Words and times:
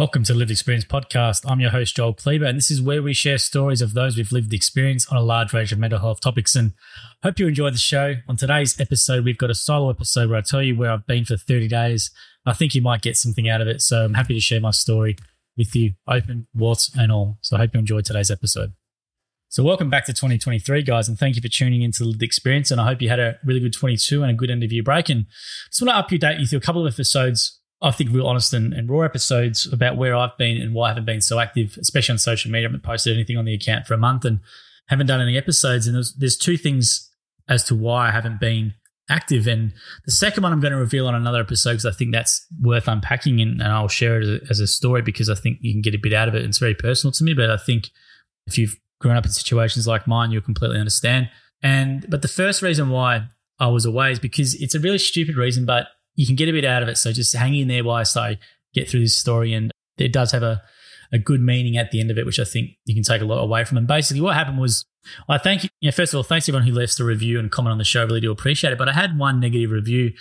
Welcome 0.00 0.24
to 0.24 0.32
Lived 0.34 0.50
Experience 0.50 0.86
Podcast. 0.86 1.44
I'm 1.46 1.60
your 1.60 1.72
host, 1.72 1.94
Joel 1.94 2.14
Kleber, 2.14 2.46
and 2.46 2.56
this 2.56 2.70
is 2.70 2.80
where 2.80 3.02
we 3.02 3.12
share 3.12 3.36
stories 3.36 3.82
of 3.82 3.92
those 3.92 4.16
with 4.16 4.32
lived 4.32 4.54
experience 4.54 5.06
on 5.08 5.18
a 5.18 5.22
large 5.22 5.52
range 5.52 5.72
of 5.72 5.78
mental 5.78 5.98
health 5.98 6.22
topics. 6.22 6.56
And 6.56 6.72
hope 7.22 7.38
you 7.38 7.46
enjoy 7.46 7.68
the 7.68 7.76
show. 7.76 8.14
On 8.26 8.34
today's 8.34 8.80
episode, 8.80 9.26
we've 9.26 9.36
got 9.36 9.50
a 9.50 9.54
solo 9.54 9.90
episode 9.90 10.30
where 10.30 10.38
I 10.38 10.40
tell 10.40 10.62
you 10.62 10.74
where 10.74 10.90
I've 10.90 11.06
been 11.06 11.26
for 11.26 11.36
30 11.36 11.68
days. 11.68 12.10
I 12.46 12.54
think 12.54 12.74
you 12.74 12.80
might 12.80 13.02
get 13.02 13.18
something 13.18 13.46
out 13.50 13.60
of 13.60 13.68
it. 13.68 13.82
So 13.82 14.02
I'm 14.02 14.14
happy 14.14 14.32
to 14.32 14.40
share 14.40 14.58
my 14.58 14.70
story 14.70 15.16
with 15.58 15.76
you, 15.76 15.92
open, 16.08 16.46
warts, 16.54 16.90
and 16.96 17.12
all. 17.12 17.36
So 17.42 17.56
I 17.56 17.58
hope 17.58 17.74
you 17.74 17.80
enjoyed 17.80 18.06
today's 18.06 18.30
episode. 18.30 18.72
So 19.50 19.62
welcome 19.62 19.90
back 19.90 20.06
to 20.06 20.14
2023, 20.14 20.82
guys, 20.82 21.08
and 21.08 21.18
thank 21.18 21.36
you 21.36 21.42
for 21.42 21.48
tuning 21.48 21.82
into 21.82 22.10
the 22.10 22.24
experience. 22.24 22.70
And 22.70 22.80
I 22.80 22.86
hope 22.86 23.02
you 23.02 23.10
had 23.10 23.20
a 23.20 23.36
really 23.44 23.60
good 23.60 23.74
22 23.74 24.22
and 24.22 24.30
a 24.30 24.34
good 24.34 24.50
end 24.50 24.64
of 24.64 24.72
year 24.72 24.82
break. 24.82 25.10
And 25.10 25.26
just 25.70 25.82
want 25.82 26.08
to 26.08 26.16
update 26.16 26.40
you 26.40 26.46
through 26.46 26.60
a 26.60 26.62
couple 26.62 26.86
of 26.86 26.94
episodes 26.94 27.59
I 27.82 27.90
think 27.90 28.10
real 28.10 28.26
honest 28.26 28.52
and, 28.52 28.74
and, 28.74 28.90
raw 28.90 29.00
episodes 29.00 29.66
about 29.72 29.96
where 29.96 30.14
I've 30.14 30.36
been 30.36 30.60
and 30.60 30.74
why 30.74 30.86
I 30.86 30.88
haven't 30.90 31.06
been 31.06 31.22
so 31.22 31.38
active, 31.38 31.78
especially 31.80 32.12
on 32.12 32.18
social 32.18 32.50
media. 32.50 32.68
I 32.68 32.70
haven't 32.70 32.82
posted 32.82 33.14
anything 33.14 33.38
on 33.38 33.46
the 33.46 33.54
account 33.54 33.86
for 33.86 33.94
a 33.94 33.98
month 33.98 34.24
and 34.26 34.40
haven't 34.88 35.06
done 35.06 35.20
any 35.22 35.38
episodes. 35.38 35.86
And 35.86 35.96
there's, 35.96 36.12
there's 36.14 36.36
two 36.36 36.58
things 36.58 37.10
as 37.48 37.64
to 37.64 37.74
why 37.74 38.08
I 38.08 38.10
haven't 38.10 38.38
been 38.38 38.74
active. 39.08 39.46
And 39.46 39.72
the 40.04 40.12
second 40.12 40.42
one 40.42 40.52
I'm 40.52 40.60
going 40.60 40.72
to 40.72 40.78
reveal 40.78 41.06
on 41.06 41.14
another 41.14 41.40
episode 41.40 41.72
because 41.72 41.86
I 41.86 41.92
think 41.92 42.12
that's 42.12 42.46
worth 42.60 42.86
unpacking 42.86 43.40
and, 43.40 43.60
and 43.60 43.72
I'll 43.72 43.88
share 43.88 44.20
it 44.20 44.24
as 44.24 44.28
a, 44.28 44.50
as 44.50 44.60
a, 44.60 44.66
story 44.66 45.02
because 45.02 45.28
I 45.28 45.34
think 45.34 45.58
you 45.60 45.72
can 45.72 45.80
get 45.80 45.94
a 45.94 45.98
bit 45.98 46.12
out 46.12 46.28
of 46.28 46.34
it. 46.34 46.44
It's 46.44 46.58
very 46.58 46.74
personal 46.74 47.12
to 47.12 47.24
me, 47.24 47.34
but 47.34 47.50
I 47.50 47.56
think 47.56 47.90
if 48.46 48.58
you've 48.58 48.76
grown 49.00 49.16
up 49.16 49.24
in 49.24 49.30
situations 49.30 49.86
like 49.86 50.06
mine, 50.06 50.30
you'll 50.30 50.42
completely 50.42 50.78
understand. 50.78 51.28
And 51.62 52.06
but 52.08 52.22
the 52.22 52.28
first 52.28 52.62
reason 52.62 52.90
why 52.90 53.26
I 53.58 53.68
was 53.68 53.84
away 53.84 54.12
is 54.12 54.18
because 54.18 54.54
it's 54.54 54.74
a 54.74 54.80
really 54.80 54.98
stupid 54.98 55.36
reason, 55.36 55.66
but 55.66 55.88
you 56.14 56.26
can 56.26 56.36
get 56.36 56.48
a 56.48 56.52
bit 56.52 56.64
out 56.64 56.82
of 56.82 56.88
it. 56.88 56.98
So 56.98 57.12
just 57.12 57.34
hang 57.34 57.54
in 57.54 57.68
there 57.68 57.84
while 57.84 58.04
I 58.16 58.38
get 58.74 58.88
through 58.88 59.00
this 59.00 59.16
story, 59.16 59.52
and 59.52 59.70
it 59.98 60.12
does 60.12 60.32
have 60.32 60.42
a 60.42 60.62
a 61.12 61.18
good 61.18 61.40
meaning 61.40 61.76
at 61.76 61.90
the 61.90 62.00
end 62.00 62.10
of 62.10 62.18
it, 62.18 62.26
which 62.26 62.38
I 62.38 62.44
think 62.44 62.70
you 62.84 62.94
can 62.94 63.02
take 63.02 63.20
a 63.20 63.24
lot 63.24 63.42
away 63.42 63.64
from. 63.64 63.78
And 63.78 63.86
basically, 63.86 64.20
what 64.20 64.34
happened 64.34 64.60
was, 64.60 64.84
I 65.28 65.38
thank 65.38 65.64
you. 65.64 65.70
know, 65.82 65.90
first 65.90 66.12
of 66.12 66.18
all, 66.18 66.22
thanks 66.22 66.48
everyone 66.48 66.66
who 66.66 66.74
left 66.74 66.96
the 66.98 67.04
review 67.04 67.38
and 67.38 67.50
comment 67.50 67.72
on 67.72 67.78
the 67.78 67.84
show. 67.84 68.04
Really 68.04 68.20
do 68.20 68.30
appreciate 68.30 68.72
it. 68.72 68.78
But 68.78 68.88
I 68.88 68.92
had 68.92 69.18
one 69.18 69.40
negative 69.40 69.70
review, 69.70 70.12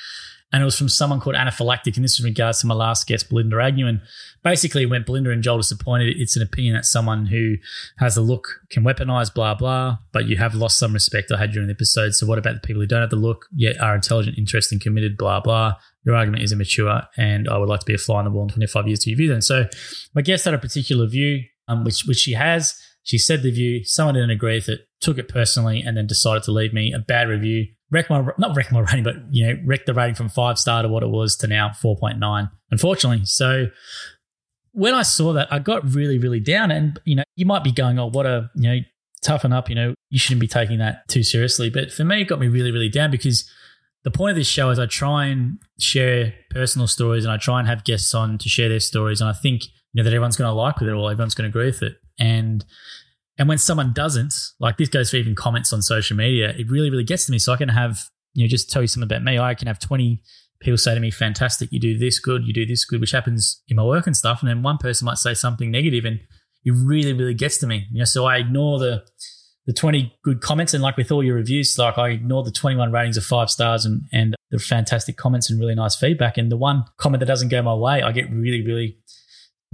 and 0.51 0.61
it 0.61 0.65
was 0.65 0.77
from 0.77 0.89
someone 0.89 1.19
called 1.19 1.35
Anaphylactic, 1.35 1.95
and 1.95 2.03
this 2.03 2.13
is 2.13 2.19
in 2.19 2.25
regards 2.25 2.59
to 2.61 2.67
my 2.67 2.73
last 2.73 3.07
guest, 3.07 3.29
Belinda 3.29 3.61
Agnew. 3.61 3.87
And 3.87 4.01
basically, 4.43 4.85
when 4.85 5.03
Belinda 5.03 5.31
and 5.31 5.43
Joel 5.43 5.57
disappointed, 5.57 6.15
it's 6.17 6.35
an 6.35 6.41
opinion 6.41 6.75
that 6.75 6.85
someone 6.85 7.27
who 7.27 7.55
has 7.99 8.15
the 8.15 8.21
look 8.21 8.47
can 8.71 8.83
weaponize, 8.83 9.33
blah 9.33 9.53
blah. 9.53 9.97
But 10.11 10.25
you 10.25 10.37
have 10.37 10.55
lost 10.55 10.79
some 10.79 10.93
respect. 10.93 11.31
I 11.31 11.37
had 11.37 11.51
during 11.51 11.67
the 11.67 11.73
episode. 11.73 12.15
So 12.15 12.25
what 12.25 12.39
about 12.39 12.55
the 12.55 12.67
people 12.67 12.81
who 12.81 12.87
don't 12.87 13.01
have 13.01 13.09
the 13.09 13.15
look 13.15 13.45
yet 13.53 13.79
are 13.79 13.95
intelligent, 13.95 14.37
interesting, 14.37 14.79
committed, 14.79 15.17
blah 15.17 15.39
blah? 15.39 15.75
your 16.05 16.15
argument 16.15 16.43
is 16.43 16.51
immature 16.51 17.03
and 17.17 17.47
I 17.49 17.57
would 17.57 17.69
like 17.69 17.81
to 17.81 17.85
be 17.85 17.93
a 17.93 17.97
fly 17.97 18.19
on 18.19 18.25
the 18.25 18.31
wall 18.31 18.43
in 18.43 18.49
25 18.49 18.87
years 18.87 18.99
to 18.99 19.09
your 19.09 19.17
view 19.17 19.29
then. 19.29 19.41
So 19.41 19.65
my 20.15 20.21
guest 20.21 20.45
had 20.45 20.53
a 20.53 20.57
particular 20.57 21.07
view, 21.07 21.43
um, 21.67 21.83
which, 21.83 22.05
which 22.05 22.17
she 22.17 22.33
has. 22.33 22.79
She 23.03 23.17
said 23.17 23.43
the 23.43 23.51
view, 23.51 23.83
someone 23.83 24.15
didn't 24.15 24.29
agree 24.29 24.55
with 24.55 24.69
it, 24.69 24.81
took 25.01 25.17
it 25.17 25.27
personally, 25.27 25.81
and 25.81 25.97
then 25.97 26.07
decided 26.07 26.43
to 26.43 26.51
leave 26.51 26.73
me 26.73 26.93
a 26.93 26.99
bad 26.99 27.27
review. 27.27 27.67
Wreck 27.91 28.09
my, 28.09 28.23
not 28.37 28.55
wreck 28.55 28.71
my 28.71 28.81
rating, 28.81 29.03
but, 29.03 29.15
you 29.31 29.47
know, 29.47 29.59
wreck 29.65 29.85
the 29.85 29.93
rating 29.93 30.15
from 30.15 30.29
five 30.29 30.59
star 30.59 30.83
to 30.83 30.87
what 30.87 31.01
it 31.01 31.09
was 31.09 31.35
to 31.37 31.47
now 31.47 31.69
4.9, 31.69 32.51
unfortunately. 32.69 33.25
So 33.25 33.67
when 34.73 34.93
I 34.93 35.01
saw 35.01 35.33
that, 35.33 35.51
I 35.51 35.59
got 35.59 35.93
really, 35.93 36.19
really 36.19 36.39
down. 36.39 36.71
And, 36.71 36.99
you 37.03 37.15
know, 37.15 37.23
you 37.35 37.45
might 37.45 37.63
be 37.63 37.71
going, 37.71 37.97
oh, 37.97 38.09
what 38.09 38.25
a, 38.25 38.49
you 38.55 38.69
know, 38.69 38.79
toughen 39.23 39.51
up, 39.51 39.69
you 39.69 39.75
know, 39.75 39.93
you 40.09 40.19
shouldn't 40.19 40.41
be 40.41 40.47
taking 40.47 40.77
that 40.79 41.07
too 41.07 41.23
seriously. 41.23 41.69
But 41.69 41.91
for 41.91 42.03
me, 42.03 42.21
it 42.21 42.25
got 42.25 42.39
me 42.39 42.47
really, 42.47 42.71
really 42.71 42.89
down 42.89 43.11
because 43.11 43.49
the 44.03 44.11
point 44.11 44.31
of 44.31 44.37
this 44.37 44.47
show 44.47 44.69
is 44.69 44.79
I 44.79 44.85
try 44.85 45.25
and 45.25 45.59
share 45.79 46.33
personal 46.51 46.87
stories 46.87 47.25
and 47.25 47.31
I 47.31 47.37
try 47.37 47.59
and 47.59 47.67
have 47.67 47.83
guests 47.83 48.13
on 48.13 48.37
to 48.37 48.49
share 48.49 48.69
their 48.69 48.79
stories. 48.79 49.19
And 49.19 49.29
I 49.29 49.33
think, 49.33 49.65
you 49.65 49.71
know, 49.95 50.03
that 50.03 50.13
everyone's 50.13 50.37
going 50.37 50.49
to 50.49 50.53
like 50.53 50.79
with 50.79 50.89
it 50.89 50.93
or 50.93 51.11
everyone's 51.11 51.35
going 51.35 51.51
to 51.51 51.57
agree 51.57 51.65
with 51.65 51.83
it. 51.83 51.97
And 52.19 52.63
and 53.39 53.47
when 53.47 53.57
someone 53.57 53.93
doesn't, 53.93 54.33
like 54.59 54.77
this 54.77 54.89
goes 54.89 55.09
for 55.09 55.15
even 55.15 55.33
comments 55.33 55.71
on 55.71 55.81
social 55.81 56.17
media, 56.17 56.49
it 56.49 56.69
really, 56.69 56.89
really 56.89 57.05
gets 57.05 57.25
to 57.25 57.31
me. 57.31 57.39
So 57.39 57.53
I 57.53 57.57
can 57.57 57.69
have, 57.69 57.97
you 58.33 58.43
know, 58.43 58.49
just 58.49 58.69
tell 58.69 58.81
you 58.81 58.87
something 58.87 59.07
about 59.07 59.23
me. 59.23 59.39
I 59.39 59.55
can 59.55 59.67
have 59.67 59.79
20 59.79 60.21
people 60.59 60.77
say 60.77 60.93
to 60.93 60.99
me, 60.99 61.09
fantastic, 61.09 61.69
you 61.71 61.79
do 61.79 61.97
this 61.97 62.19
good, 62.19 62.43
you 62.45 62.53
do 62.53 62.65
this 62.65 62.83
good, 62.83 62.99
which 62.99 63.11
happens 63.11 63.63
in 63.69 63.77
my 63.77 63.83
work 63.83 64.05
and 64.05 64.15
stuff. 64.15 64.41
And 64.41 64.49
then 64.49 64.61
one 64.61 64.77
person 64.77 65.05
might 65.05 65.17
say 65.17 65.33
something 65.33 65.71
negative 65.71 66.03
and 66.03 66.19
it 66.65 66.73
really, 66.75 67.13
really 67.13 67.33
gets 67.33 67.57
to 67.59 67.67
me. 67.67 67.87
You 67.91 67.99
know, 67.99 68.05
so 68.05 68.25
I 68.25 68.37
ignore 68.37 68.77
the 68.77 69.03
the 69.65 69.73
20 69.73 70.11
good 70.23 70.41
comments. 70.41 70.73
And 70.73 70.81
like 70.81 70.97
with 70.97 71.11
all 71.11 71.23
your 71.23 71.35
reviews, 71.35 71.77
like 71.77 71.97
I 71.97 72.09
ignore 72.09 72.43
the 72.43 72.51
21 72.51 72.91
ratings 72.91 73.17
of 73.17 73.23
five 73.23 73.51
stars 73.51 73.85
and, 73.85 74.01
and 74.11 74.35
the 74.49 74.57
fantastic 74.57 75.15
comments 75.15 75.49
and 75.49 75.59
really 75.59 75.75
nice 75.75 75.95
feedback. 75.95 76.37
And 76.39 76.51
the 76.51 76.57
one 76.57 76.85
comment 76.97 77.19
that 77.19 77.27
doesn't 77.27 77.49
go 77.49 77.61
my 77.61 77.75
way, 77.75 78.01
I 78.01 78.11
get 78.11 78.31
really, 78.31 78.65
really 78.65 78.97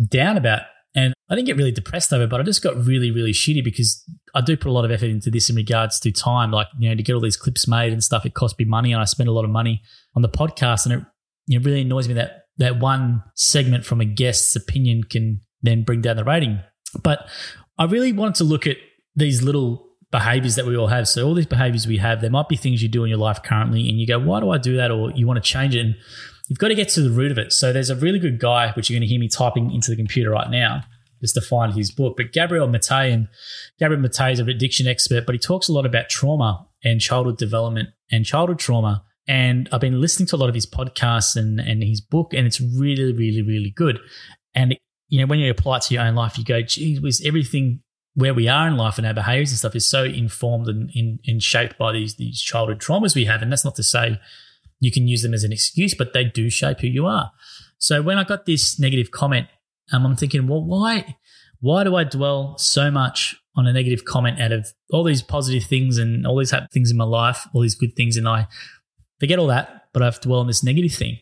down 0.07 0.35
about. 0.35 0.63
And 0.95 1.13
I 1.29 1.35
didn't 1.35 1.47
get 1.47 1.57
really 1.57 1.71
depressed 1.71 2.13
over, 2.13 2.23
it, 2.23 2.29
but 2.29 2.39
I 2.39 2.43
just 2.43 2.63
got 2.63 2.77
really, 2.77 3.11
really 3.11 3.33
shitty 3.33 3.63
because 3.63 4.01
I 4.33 4.41
do 4.41 4.55
put 4.55 4.69
a 4.69 4.71
lot 4.71 4.85
of 4.85 4.91
effort 4.91 5.09
into 5.09 5.29
this 5.29 5.49
in 5.49 5.55
regards 5.55 5.99
to 6.01 6.11
time. 6.11 6.51
Like, 6.51 6.67
you 6.79 6.89
know, 6.89 6.95
to 6.95 7.03
get 7.03 7.13
all 7.13 7.21
these 7.21 7.35
clips 7.35 7.67
made 7.67 7.91
and 7.91 8.03
stuff, 8.03 8.25
it 8.25 8.33
cost 8.33 8.57
me 8.57 8.65
money 8.65 8.93
and 8.93 9.01
I 9.01 9.05
spend 9.05 9.27
a 9.27 9.33
lot 9.33 9.43
of 9.43 9.51
money 9.51 9.81
on 10.15 10.21
the 10.21 10.29
podcast. 10.29 10.85
And 10.85 10.93
it 10.93 11.05
you 11.47 11.59
know, 11.59 11.65
really 11.65 11.81
annoys 11.81 12.07
me 12.07 12.13
that 12.15 12.45
that 12.57 12.79
one 12.79 13.23
segment 13.35 13.85
from 13.85 13.99
a 13.99 14.05
guest's 14.05 14.55
opinion 14.55 15.03
can 15.03 15.41
then 15.61 15.83
bring 15.83 16.01
down 16.01 16.15
the 16.15 16.23
rating. 16.23 16.61
But 17.03 17.27
I 17.77 17.85
really 17.85 18.13
wanted 18.13 18.35
to 18.35 18.45
look 18.45 18.65
at 18.65 18.77
these 19.15 19.41
little 19.41 19.85
behaviors 20.11 20.55
that 20.55 20.65
we 20.65 20.77
all 20.77 20.87
have. 20.87 21.07
So 21.09 21.27
all 21.27 21.33
these 21.33 21.45
behaviors 21.45 21.87
we 21.87 21.97
have, 21.97 22.21
there 22.21 22.29
might 22.29 22.47
be 22.47 22.55
things 22.55 22.81
you 22.81 22.87
do 22.87 23.03
in 23.03 23.09
your 23.09 23.19
life 23.19 23.43
currently, 23.43 23.89
and 23.89 23.99
you 23.99 24.07
go, 24.07 24.19
"Why 24.19 24.39
do 24.39 24.49
I 24.49 24.57
do 24.57 24.77
that?" 24.77 24.91
Or 24.91 25.11
you 25.11 25.27
want 25.27 25.43
to 25.43 25.49
change 25.49 25.75
it, 25.75 25.79
and 25.79 25.95
you've 26.47 26.59
got 26.59 26.69
to 26.69 26.75
get 26.75 26.89
to 26.89 27.01
the 27.01 27.09
root 27.09 27.31
of 27.31 27.37
it. 27.37 27.53
So 27.53 27.73
there's 27.73 27.89
a 27.89 27.95
really 27.95 28.19
good 28.19 28.39
guy, 28.39 28.71
which 28.73 28.89
you're 28.89 28.95
going 28.99 29.07
to 29.07 29.11
hear 29.11 29.19
me 29.19 29.27
typing 29.27 29.71
into 29.71 29.91
the 29.91 29.97
computer 29.97 30.31
right 30.31 30.49
now, 30.49 30.83
just 31.21 31.35
to 31.35 31.41
find 31.41 31.73
his 31.73 31.91
book. 31.91 32.15
But 32.17 32.33
Gabriel 32.33 32.67
Maté, 32.67 33.13
and 33.13 33.27
Gabriel 33.79 34.01
Maté 34.01 34.33
is 34.33 34.39
an 34.39 34.49
addiction 34.49 34.87
expert, 34.87 35.25
but 35.25 35.33
he 35.33 35.39
talks 35.39 35.67
a 35.67 35.73
lot 35.73 35.85
about 35.85 36.09
trauma 36.09 36.67
and 36.83 37.01
childhood 37.01 37.37
development 37.37 37.89
and 38.11 38.25
childhood 38.25 38.59
trauma. 38.59 39.03
And 39.27 39.67
I've 39.71 39.81
been 39.81 39.99
listening 39.99 40.27
to 40.27 40.35
a 40.35 40.37
lot 40.37 40.49
of 40.49 40.55
his 40.55 40.67
podcasts 40.67 41.35
and 41.35 41.59
and 41.59 41.83
his 41.83 41.99
book, 41.99 42.33
and 42.33 42.45
it's 42.45 42.61
really, 42.61 43.11
really, 43.11 43.41
really 43.41 43.73
good. 43.75 43.99
And 44.53 44.77
you 45.09 45.19
know, 45.19 45.25
when 45.25 45.39
you 45.39 45.49
apply 45.49 45.77
it 45.77 45.83
to 45.83 45.93
your 45.95 46.03
own 46.03 46.15
life, 46.15 46.37
you 46.37 46.43
go, 46.43 46.61
geez, 46.61 47.01
was 47.01 47.25
everything 47.25 47.81
where 48.13 48.33
we 48.33 48.47
are 48.47 48.67
in 48.67 48.77
life 48.77 48.97
and 48.97 49.05
our 49.05 49.13
behaviors 49.13 49.51
and 49.51 49.57
stuff 49.57 49.75
is 49.75 49.85
so 49.85 50.03
informed 50.03 50.67
and, 50.67 50.89
in, 50.93 51.19
and 51.27 51.43
shaped 51.43 51.77
by 51.77 51.91
these 51.91 52.15
these 52.15 52.39
childhood 52.41 52.79
traumas 52.79 53.15
we 53.15 53.25
have. 53.25 53.41
And 53.41 53.51
that's 53.51 53.65
not 53.65 53.75
to 53.75 53.83
say 53.83 54.19
you 54.85 54.91
can 54.91 55.07
use 55.07 55.23
them 55.23 55.33
as 55.33 55.43
an 55.43 55.51
excuse, 55.51 55.93
but 55.93 56.13
they 56.13 56.23
do 56.23 56.49
shape 56.49 56.79
who 56.79 56.87
you 56.87 57.05
are. 57.05 57.31
So 57.77 58.01
when 58.01 58.17
I 58.17 58.23
got 58.23 58.45
this 58.45 58.79
negative 58.79 59.11
comment, 59.11 59.47
um, 59.91 60.05
I'm 60.05 60.15
thinking, 60.15 60.47
well, 60.47 60.63
why 60.63 61.17
why 61.59 61.83
do 61.83 61.95
I 61.95 62.03
dwell 62.03 62.57
so 62.57 62.91
much 62.91 63.35
on 63.55 63.65
a 63.65 63.73
negative 63.73 64.05
comment 64.05 64.39
out 64.39 64.51
of 64.51 64.67
all 64.91 65.03
these 65.03 65.23
positive 65.23 65.63
things 65.63 65.97
and 65.97 66.27
all 66.27 66.37
these 66.37 66.51
happy 66.51 66.67
things 66.71 66.91
in 66.91 66.97
my 66.97 67.05
life, 67.05 67.47
all 67.53 67.61
these 67.61 67.75
good 67.75 67.95
things, 67.95 68.17
and 68.17 68.27
I 68.27 68.47
forget 69.19 69.39
all 69.39 69.47
that, 69.47 69.87
but 69.93 70.01
I 70.01 70.05
have 70.05 70.19
to 70.19 70.27
dwell 70.27 70.41
on 70.41 70.47
this 70.47 70.63
negative 70.63 70.93
thing. 70.93 71.17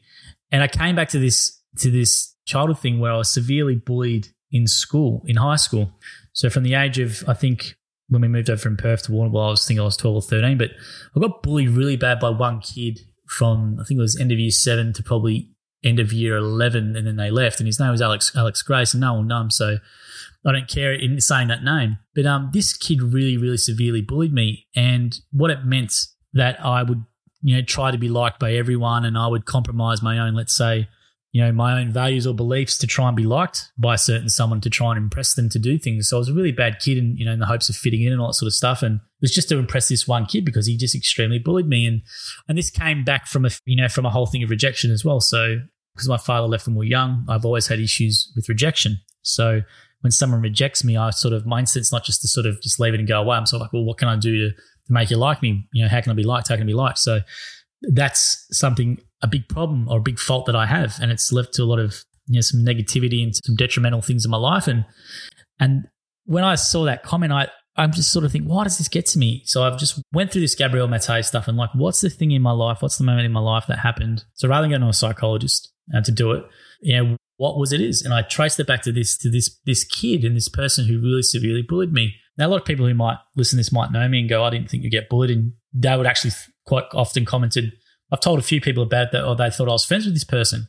And 0.52 0.62
I 0.62 0.68
came 0.68 0.96
back 0.96 1.10
to 1.10 1.20
this 1.20 1.62
to 1.78 1.90
this 1.90 2.36
childhood 2.46 2.80
thing 2.80 3.00
where 3.00 3.12
I 3.12 3.18
was 3.18 3.30
severely 3.30 3.76
bullied 3.76 4.28
in 4.52 4.68
school, 4.68 5.24
in 5.26 5.38
high 5.38 5.56
school. 5.56 5.92
So 6.34 6.50
from 6.50 6.64
the 6.64 6.76
age 6.76 7.00
of, 7.00 7.24
I 7.28 7.34
think, 7.34 7.76
when 8.10 8.22
we 8.22 8.28
moved 8.28 8.50
over 8.50 8.60
from 8.60 8.78
Perth 8.78 9.04
to 9.04 9.12
Warrnambool, 9.12 9.48
I 9.48 9.50
was 9.52 9.66
thinking 9.66 9.82
I 9.82 9.86
was 9.86 9.98
12 9.98 10.16
or 10.16 10.22
13, 10.22 10.58
but 10.58 10.72
I 11.16 11.20
got 11.20 11.42
bullied 11.42 11.70
really 11.70 11.96
bad 11.96 12.20
by 12.20 12.30
one 12.30 12.60
kid 12.60 13.00
from, 13.34 13.78
I 13.80 13.84
think 13.84 13.98
it 13.98 14.02
was 14.02 14.20
end 14.20 14.32
of 14.32 14.40
year 14.40 14.52
seven 14.52 14.94
to 14.94 15.04
probably 15.04 15.50
end 15.84 16.00
of 16.00 16.14
year 16.14 16.38
11, 16.38 16.96
and 16.96 17.06
then 17.06 17.18
they 17.18 17.30
left. 17.30 17.60
And 17.60 17.68
his 17.68 17.80
name 17.80 17.92
was 17.92 18.02
Alex 18.02 18.32
Alex 18.36 18.62
Grace, 18.62 18.94
and 18.94 19.02
no 19.02 19.16
one 19.16 19.30
him. 19.30 19.50
So 19.50 19.78
I 20.46 20.52
don't 20.52 20.68
care 20.68 20.94
in 20.94 21.20
saying 21.22 21.48
that 21.50 21.64
name. 21.64 22.00
But 22.16 22.26
um, 22.26 22.50
this 22.54 22.76
kid 22.76 23.02
really, 23.02 23.38
really 23.38 23.58
severely 23.58 24.02
bullied 24.02 24.34
me. 24.34 24.68
And 24.76 25.18
what 25.32 25.52
it 25.52 25.66
meant 25.66 25.94
that 26.34 26.64
I 26.64 26.84
would, 26.84 27.04
you 27.42 27.56
know, 27.56 27.62
try 27.62 27.92
to 27.92 27.98
be 27.98 28.10
liked 28.10 28.40
by 28.40 28.54
everyone 28.54 29.06
and 29.06 29.18
I 29.18 29.28
would 29.28 29.46
compromise 29.46 30.02
my 30.02 30.20
own, 30.20 30.34
let's 30.34 30.56
say, 30.56 30.88
you 31.34 31.44
know, 31.44 31.52
my 31.52 31.82
own 31.82 31.92
values 31.92 32.28
or 32.28 32.34
beliefs 32.36 32.78
to 32.78 32.86
try 32.86 33.08
and 33.08 33.18
be 33.18 33.24
liked 33.24 33.72
by 33.76 33.96
a 33.96 33.98
certain 33.98 34.30
someone 34.30 34.62
to 34.62 34.70
try 34.70 34.90
and 34.92 35.00
impress 35.00 35.34
them 35.34 35.50
to 35.50 35.58
do 35.58 35.80
things. 35.80 36.08
So 36.08 36.18
I 36.18 36.20
was 36.20 36.30
a 36.30 36.34
really 36.34 36.52
bad 36.52 36.80
kid 36.80 37.00
and, 37.00 37.18
you 37.18 37.26
know, 37.26 37.34
in 37.34 37.40
the 37.40 37.48
hopes 37.48 37.70
of 37.70 37.76
fitting 37.76 38.04
in 38.04 38.12
and 38.12 38.22
all 38.22 38.28
that 38.28 38.36
sort 38.36 38.48
of 38.48 38.54
stuff. 38.54 38.84
And 38.84 38.98
it 38.98 39.22
was 39.22 39.34
just 39.34 39.50
to 39.50 39.58
impress 39.58 39.90
this 39.90 40.08
one 40.08 40.28
kid 40.28 40.46
because 40.46 40.68
he 40.68 40.78
just 40.78 40.94
extremely 40.94 41.40
bullied 41.40 41.68
me. 41.68 41.88
And, 41.88 42.04
and 42.48 42.56
this 42.56 42.70
came 42.70 43.04
back 43.04 43.26
from 43.26 43.46
a, 43.46 43.50
you 43.66 43.76
know, 43.76 43.90
from 43.90 44.06
a 44.06 44.12
whole 44.12 44.28
thing 44.28 44.44
of 44.44 44.52
rejection 44.52 44.92
as 44.92 45.04
well. 45.04 45.20
So 45.20 45.58
because 45.96 46.08
my 46.08 46.18
father 46.18 46.48
left 46.48 46.68
when 46.68 46.76
we 46.76 46.86
were 46.86 46.90
young, 46.90 47.26
I've 47.28 47.46
always 47.46 47.66
had 47.66 47.80
issues 47.80 48.32
with 48.36 48.48
rejection. 48.48 49.00
So 49.24 49.62
when 50.02 50.12
someone 50.12 50.42
rejects 50.42 50.84
me, 50.84 50.98
I 50.98 51.10
sort 51.10 51.34
of, 51.34 51.48
my 51.48 51.62
instinct's 51.62 51.92
not 51.92 52.04
just 52.04 52.22
to 52.22 52.28
sort 52.28 52.46
of 52.46 52.62
just 52.62 52.80
leave 52.80 52.94
it 52.94 53.00
and 53.00 53.10
go 53.10 53.20
away. 53.20 53.38
I'm 53.38 53.48
sort 53.48 53.62
of 53.62 53.66
like, 53.66 53.74
well, 53.74 53.86
what 53.86 53.98
can 53.98 54.08
I 54.08 54.18
do 54.18 54.50
to, 54.50 54.56
to 54.56 54.94
make 54.94 55.10
you 55.10 55.18
like 55.18 55.42
me? 55.42 55.68
You 55.74 55.84
know, 55.84 55.90
how 55.90 56.00
can 56.02 56.12
I 56.12 56.16
be 56.16 56.24
liked? 56.24 56.50
How 56.50 56.56
can 56.56 56.64
I 56.64 56.68
be 56.68 56.76
liked? 56.76 57.00
So 57.00 57.22
that's 57.82 58.46
something 58.52 59.00
a 59.24 59.28
big 59.28 59.48
problem 59.48 59.88
or 59.88 59.98
a 59.98 60.02
big 60.02 60.20
fault 60.20 60.46
that 60.46 60.56
I 60.56 60.68
have, 60.68 61.00
and 61.02 61.12
it's 61.12 61.32
led 61.32 61.52
to 61.54 61.64
a 61.64 61.66
lot 61.66 61.80
of 61.80 62.04
you 62.28 62.36
know 62.36 62.42
some 62.42 62.62
negativity 62.62 63.24
and 63.24 63.34
some 63.36 63.56
detrimental 63.56 64.02
things 64.02 64.26
in 64.26 64.32
my 64.32 64.38
life. 64.38 64.68
And 64.68 64.86
and 65.60 65.88
when 66.26 66.44
I 66.44 66.56
saw 66.56 66.84
that 66.86 67.04
comment, 67.04 67.32
I 67.32 67.48
I'm 67.76 67.92
just 67.92 68.12
sort 68.12 68.24
of 68.24 68.32
thinking, 68.32 68.50
why 68.50 68.64
does 68.66 68.78
this 68.78 68.88
get 68.88 69.08
to 69.08 69.20
me? 69.20 69.42
So 69.46 69.64
I've 69.64 69.80
just 69.80 70.00
went 70.14 70.32
through 70.32 70.42
this 70.42 70.54
Gabriel 70.54 70.88
Maté 70.88 71.26
stuff 71.26 71.48
and 71.48 71.58
like, 71.58 71.72
what's 71.74 72.02
the 72.02 72.10
thing 72.10 72.32
in 72.32 72.42
my 72.42 72.52
life? 72.52 72.82
What's 72.82 72.98
the 72.98 73.04
moment 73.04 73.26
in 73.26 73.32
my 73.32 73.40
life 73.40 73.66
that 73.68 73.80
happened? 73.80 74.26
So 74.34 74.48
rather 74.48 74.64
than 74.64 74.72
going 74.72 74.82
to 74.82 74.88
a 74.90 74.94
psychologist 74.94 75.74
uh, 75.94 76.02
to 76.02 76.12
do 76.12 76.34
it, 76.34 76.46
you 76.82 76.96
know, 76.96 77.18
what 77.38 77.58
was 77.58 77.74
it 77.74 77.82
is. 77.82 78.04
And 78.04 78.14
I 78.14 78.22
traced 78.22 78.60
it 78.60 78.68
back 78.68 78.84
to 78.84 78.92
this 78.92 79.18
to 79.18 79.30
this 79.30 79.60
this 79.66 79.84
kid 79.84 80.24
and 80.24 80.36
this 80.36 80.50
person 80.50 80.86
who 80.86 81.02
really 81.02 81.24
severely 81.24 81.64
bullied 81.64 81.94
me. 81.94 82.14
Now 82.38 82.48
a 82.48 82.50
lot 82.50 82.62
of 82.62 82.66
people 82.66 82.88
who 82.88 82.94
might 82.94 83.18
listen 83.36 83.58
to 83.58 83.60
this 83.60 83.72
might 83.72 83.92
know 83.92 84.08
me 84.08 84.20
and 84.20 84.30
go, 84.30 84.44
I 84.44 84.50
didn't 84.50 84.70
think 84.70 84.84
you'd 84.84 84.92
get 84.92 85.10
bullied. 85.10 85.32
And 85.32 85.54
they 85.74 85.96
would 85.96 86.08
actually 86.08 86.34
quite 86.66 86.86
often 86.94 87.26
commented, 87.26 87.74
I've 88.14 88.20
told 88.20 88.38
a 88.38 88.44
few 88.44 88.62
people 88.62 88.84
about 88.84 89.12
that, 89.12 89.26
or 89.26 89.36
they 89.36 89.50
thought 89.50 89.68
I 89.68 89.72
was 89.72 89.86
friends 89.86 90.06
with 90.06 90.14
this 90.14 90.24
person. 90.24 90.68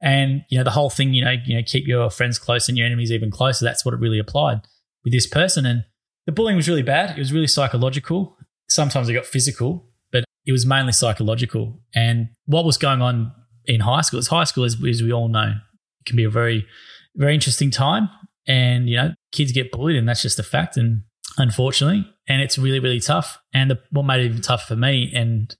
And 0.00 0.42
you 0.48 0.56
know, 0.56 0.64
the 0.64 0.70
whole 0.70 0.90
thing, 0.90 1.12
you 1.12 1.24
know, 1.24 1.34
you 1.44 1.56
know, 1.56 1.62
keep 1.66 1.88
your 1.88 2.08
friends 2.08 2.38
close 2.38 2.68
and 2.68 2.78
your 2.78 2.86
enemies 2.86 3.10
even 3.10 3.32
closer. 3.32 3.64
That's 3.64 3.84
what 3.84 3.94
it 3.94 4.00
really 4.00 4.20
applied 4.20 4.60
with 5.02 5.12
this 5.12 5.26
person. 5.26 5.66
And 5.66 5.84
the 6.26 6.32
bullying 6.32 6.56
was 6.56 6.68
really 6.68 6.82
bad. 6.82 7.16
It 7.16 7.18
was 7.18 7.32
really 7.32 7.48
psychological. 7.48 8.36
Sometimes 8.68 9.08
it 9.08 9.14
got 9.14 9.26
physical, 9.26 9.88
but 10.12 10.24
it 10.46 10.52
was 10.52 10.64
mainly 10.64 10.92
psychological. 10.92 11.80
And 11.96 12.28
what 12.46 12.64
was 12.64 12.78
going 12.78 13.02
on 13.02 13.32
in 13.64 13.80
high 13.80 14.02
school, 14.02 14.20
as 14.20 14.28
high 14.28 14.44
school, 14.44 14.64
as, 14.64 14.76
as 14.88 15.02
we 15.02 15.12
all 15.12 15.28
know, 15.28 15.54
it 16.00 16.06
can 16.06 16.16
be 16.16 16.24
a 16.24 16.30
very, 16.30 16.64
very 17.16 17.34
interesting 17.34 17.72
time. 17.72 18.08
And, 18.46 18.88
you 18.88 18.96
know, 18.96 19.14
kids 19.32 19.50
get 19.50 19.72
bullied 19.72 19.96
and 19.96 20.08
that's 20.08 20.22
just 20.22 20.38
a 20.38 20.44
fact. 20.44 20.76
And 20.76 21.02
unfortunately, 21.38 22.08
and 22.28 22.40
it's 22.40 22.56
really, 22.56 22.78
really 22.78 23.00
tough. 23.00 23.38
And 23.52 23.70
the, 23.70 23.80
what 23.90 24.04
made 24.04 24.20
it 24.20 24.26
even 24.26 24.42
tougher 24.42 24.74
for 24.74 24.76
me 24.76 25.10
and 25.12 25.56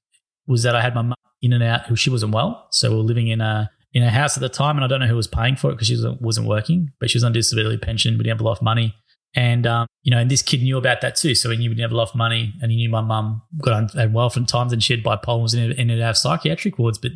was 0.48 0.62
that 0.64 0.74
I 0.74 0.80
had 0.80 0.94
my 0.94 1.02
mum 1.02 1.14
in 1.40 1.52
and 1.52 1.62
out 1.62 1.86
who 1.86 1.94
she 1.94 2.10
wasn't 2.10 2.34
well. 2.34 2.66
So 2.70 2.90
we 2.90 2.96
were 2.96 3.02
living 3.02 3.28
in 3.28 3.40
a, 3.40 3.70
in 3.92 4.02
a 4.02 4.10
house 4.10 4.36
at 4.36 4.40
the 4.40 4.48
time, 4.48 4.76
and 4.76 4.84
I 4.84 4.88
don't 4.88 5.00
know 5.00 5.06
who 5.06 5.16
was 5.16 5.28
paying 5.28 5.56
for 5.56 5.70
it 5.70 5.74
because 5.74 5.86
she 5.86 5.94
wasn't, 5.94 6.20
wasn't 6.20 6.48
working, 6.48 6.90
but 6.98 7.10
she 7.10 7.16
was 7.16 7.24
on 7.24 7.32
disability 7.32 7.78
pension. 7.78 8.14
We 8.14 8.24
didn't 8.24 8.38
have 8.38 8.40
a 8.40 8.44
lot 8.44 8.58
of 8.58 8.62
money. 8.62 8.94
And, 9.34 9.66
um, 9.66 9.86
you 10.02 10.10
know, 10.10 10.18
and 10.18 10.30
this 10.30 10.42
kid 10.42 10.62
knew 10.62 10.78
about 10.78 11.00
that 11.02 11.16
too. 11.16 11.34
So 11.34 11.50
he 11.50 11.58
knew 11.58 11.68
we 11.68 11.74
didn't 11.74 11.90
have 11.90 11.92
a 11.92 11.96
lot 11.96 12.08
of 12.08 12.14
money 12.14 12.54
and 12.62 12.70
he 12.70 12.78
knew 12.78 12.88
my 12.88 13.02
mum 13.02 13.42
got 13.62 13.74
on 13.74 13.88
had 13.88 14.14
well 14.14 14.30
from 14.30 14.46
times 14.46 14.72
and 14.72 14.82
she 14.82 14.94
had 14.94 15.04
bipolar 15.04 15.42
was 15.42 15.54
in 15.54 15.70
and 15.90 16.16
psychiatric 16.16 16.78
wards, 16.78 16.98
but 16.98 17.12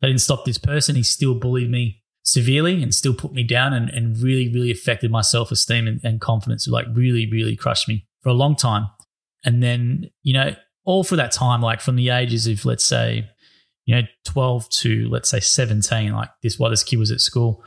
that 0.00 0.06
didn't 0.06 0.22
stop 0.22 0.44
this 0.44 0.58
person. 0.58 0.96
He 0.96 1.02
still 1.02 1.34
bullied 1.34 1.70
me 1.70 2.02
severely 2.22 2.82
and 2.82 2.94
still 2.94 3.14
put 3.14 3.32
me 3.32 3.42
down 3.42 3.72
and, 3.72 3.90
and 3.90 4.18
really, 4.22 4.50
really 4.52 4.70
affected 4.70 5.10
my 5.10 5.20
self 5.20 5.52
esteem 5.52 5.86
and, 5.86 6.00
and 6.02 6.20
confidence. 6.20 6.66
Like 6.66 6.86
really, 6.94 7.30
really 7.30 7.56
crushed 7.56 7.88
me 7.88 8.06
for 8.22 8.30
a 8.30 8.34
long 8.34 8.56
time. 8.56 8.88
And 9.44 9.62
then, 9.62 10.10
you 10.22 10.34
know, 10.34 10.54
all 10.84 11.04
for 11.04 11.16
that 11.16 11.32
time, 11.32 11.60
like 11.60 11.80
from 11.80 11.96
the 11.96 12.10
ages 12.10 12.46
of, 12.46 12.64
let's 12.64 12.84
say, 12.84 13.28
you 13.86 13.94
know, 13.94 14.02
12 14.24 14.68
to 14.68 15.08
let's 15.08 15.28
say 15.28 15.40
17, 15.40 16.12
like 16.12 16.30
this, 16.42 16.58
while 16.58 16.70
this 16.70 16.84
kid 16.84 16.98
was 16.98 17.10
at 17.10 17.20
school, 17.20 17.62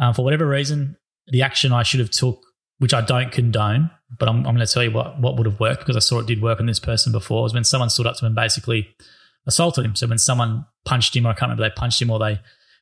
um, 0.00 0.14
for 0.14 0.24
whatever 0.24 0.46
reason, 0.46 0.96
the 1.28 1.42
action 1.42 1.72
I 1.72 1.82
should 1.82 2.00
have 2.00 2.10
took 2.10 2.42
which 2.78 2.92
I 2.92 3.00
don't 3.00 3.32
condone, 3.32 3.90
but 4.18 4.28
I'm, 4.28 4.38
I'm 4.38 4.54
going 4.54 4.66
to 4.66 4.72
tell 4.72 4.84
you 4.84 4.90
what, 4.90 5.18
what 5.18 5.36
would 5.36 5.46
have 5.46 5.58
worked 5.58 5.80
because 5.80 5.96
I 5.96 6.00
saw 6.00 6.18
it 6.18 6.26
did 6.26 6.42
work 6.42 6.60
on 6.60 6.66
this 6.66 6.78
person 6.78 7.12
before, 7.12 7.42
was 7.42 7.54
when 7.54 7.64
someone 7.64 7.90
stood 7.90 8.06
up 8.06 8.16
to 8.16 8.24
him 8.24 8.26
and 8.26 8.36
basically 8.36 8.88
assaulted 9.46 9.84
him. 9.84 9.96
So 9.96 10.06
when 10.06 10.18
someone 10.18 10.66
punched 10.84 11.16
him, 11.16 11.26
I 11.26 11.32
can't 11.32 11.50
remember, 11.50 11.62
they 11.62 11.74
punched 11.74 12.02
him 12.02 12.10
or 12.10 12.18
they 12.18 12.40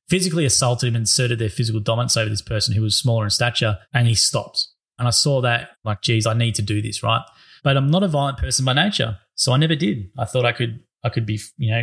physically 0.08 0.44
assaulted 0.44 0.88
him 0.88 0.96
and 0.96 1.04
asserted 1.04 1.38
their 1.38 1.48
physical 1.48 1.80
dominance 1.80 2.16
over 2.16 2.28
this 2.28 2.42
person 2.42 2.74
who 2.74 2.82
was 2.82 2.96
smaller 2.96 3.24
in 3.24 3.30
stature, 3.30 3.78
and 3.92 4.06
he 4.06 4.14
stopped. 4.14 4.68
And 4.98 5.08
I 5.08 5.12
saw 5.12 5.40
that, 5.40 5.70
like, 5.84 6.02
geez, 6.02 6.26
I 6.26 6.34
need 6.34 6.54
to 6.56 6.62
do 6.62 6.82
this, 6.82 7.02
right? 7.02 7.22
But 7.62 7.76
I'm 7.76 7.90
not 7.90 8.02
a 8.02 8.08
violent 8.08 8.38
person 8.38 8.64
by 8.64 8.74
nature, 8.74 9.18
so 9.34 9.52
I 9.52 9.56
never 9.56 9.74
did. 9.74 10.10
I 10.18 10.24
thought 10.24 10.44
I 10.44 10.52
could, 10.52 10.80
I 11.02 11.08
could 11.08 11.26
be, 11.26 11.40
you 11.56 11.70
know, 11.70 11.82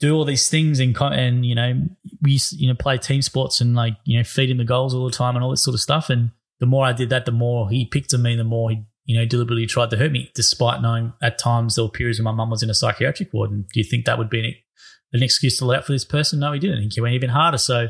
do 0.00 0.14
all 0.14 0.24
these 0.24 0.48
things 0.48 0.80
and 0.80 0.96
and 1.00 1.46
you 1.46 1.54
know, 1.54 1.82
we 2.22 2.32
used, 2.32 2.52
you 2.60 2.68
know 2.68 2.74
play 2.74 2.98
team 2.98 3.22
sports 3.22 3.60
and 3.60 3.74
like 3.74 3.94
you 4.04 4.18
know 4.18 4.24
feed 4.24 4.50
him 4.50 4.58
the 4.58 4.64
goals 4.64 4.94
all 4.94 5.04
the 5.04 5.16
time 5.16 5.36
and 5.36 5.44
all 5.44 5.50
this 5.50 5.62
sort 5.62 5.74
of 5.74 5.80
stuff. 5.80 6.10
And 6.10 6.30
the 6.60 6.66
more 6.66 6.84
I 6.84 6.92
did 6.92 7.10
that, 7.10 7.26
the 7.26 7.32
more 7.32 7.68
he 7.70 7.84
picked 7.84 8.14
on 8.14 8.22
me, 8.22 8.36
the 8.36 8.44
more 8.44 8.70
he, 8.70 8.84
you 9.04 9.16
know, 9.16 9.26
deliberately 9.26 9.66
tried 9.66 9.90
to 9.90 9.96
hurt 9.96 10.12
me, 10.12 10.30
despite 10.34 10.82
knowing 10.82 11.12
at 11.22 11.38
times 11.38 11.74
there 11.74 11.84
were 11.84 11.90
periods 11.90 12.18
when 12.18 12.24
my 12.24 12.32
mum 12.32 12.50
was 12.50 12.62
in 12.62 12.70
a 12.70 12.74
psychiatric 12.74 13.32
ward. 13.32 13.50
And 13.50 13.68
do 13.68 13.80
you 13.80 13.84
think 13.84 14.06
that 14.06 14.18
would 14.18 14.30
be 14.30 14.40
an, 14.40 14.54
an 15.12 15.22
excuse 15.22 15.58
to 15.58 15.64
let 15.64 15.78
out 15.78 15.84
for 15.84 15.92
this 15.92 16.04
person? 16.04 16.40
No, 16.40 16.52
he 16.52 16.58
didn't. 16.58 16.92
He 16.94 17.00
went 17.00 17.14
even 17.14 17.30
harder. 17.30 17.58
So, 17.58 17.88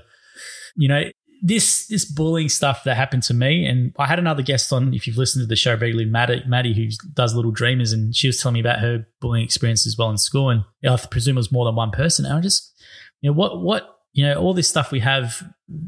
you 0.77 0.89
know, 0.89 1.05
this 1.47 1.87
this 1.89 2.07
bullying 2.07 2.49
stuff 2.49 2.85
that 2.85 2.97
happened 2.97 3.23
to 3.25 3.35
me, 3.35 3.67
and 3.67 3.95
I 3.99 4.07
had 4.07 4.19
another 4.19 4.43
guest 4.43 4.73
on. 4.73 4.95
If 4.95 5.07
you've 5.07 5.19
listened 5.19 5.43
to 5.43 5.47
the 5.47 5.57
show 5.57 5.73
regularly, 5.73 6.07
Maddie, 6.07 6.43
Maddie 6.47 6.73
who 6.73 6.89
does 7.13 7.35
Little 7.35 7.51
Dreamers, 7.51 7.93
and 7.93 8.17
she 8.17 8.27
was 8.27 8.41
telling 8.41 8.55
me 8.55 8.61
about 8.61 8.81
her 8.81 9.07
bullying 9.21 9.45
experience 9.45 9.87
as 9.87 9.99
well 9.99 10.11
in 10.11 10.17
school, 10.17 10.49
and 10.49 10.65
you 10.81 10.89
know, 10.89 10.95
I 10.95 11.07
presume 11.07 11.37
it 11.37 11.41
was 11.41 11.53
more 11.53 11.67
than 11.67 11.75
one 11.75 11.91
person. 11.91 12.25
And 12.25 12.35
I 12.35 12.41
just, 12.41 12.73
you 13.21 13.29
know, 13.29 13.35
what 13.35 13.61
what 13.61 13.99
you 14.15 14.25
know, 14.27 14.37
all 14.37 14.55
this 14.55 14.69
stuff 14.69 14.91
we 14.91 15.01
have, 15.01 15.43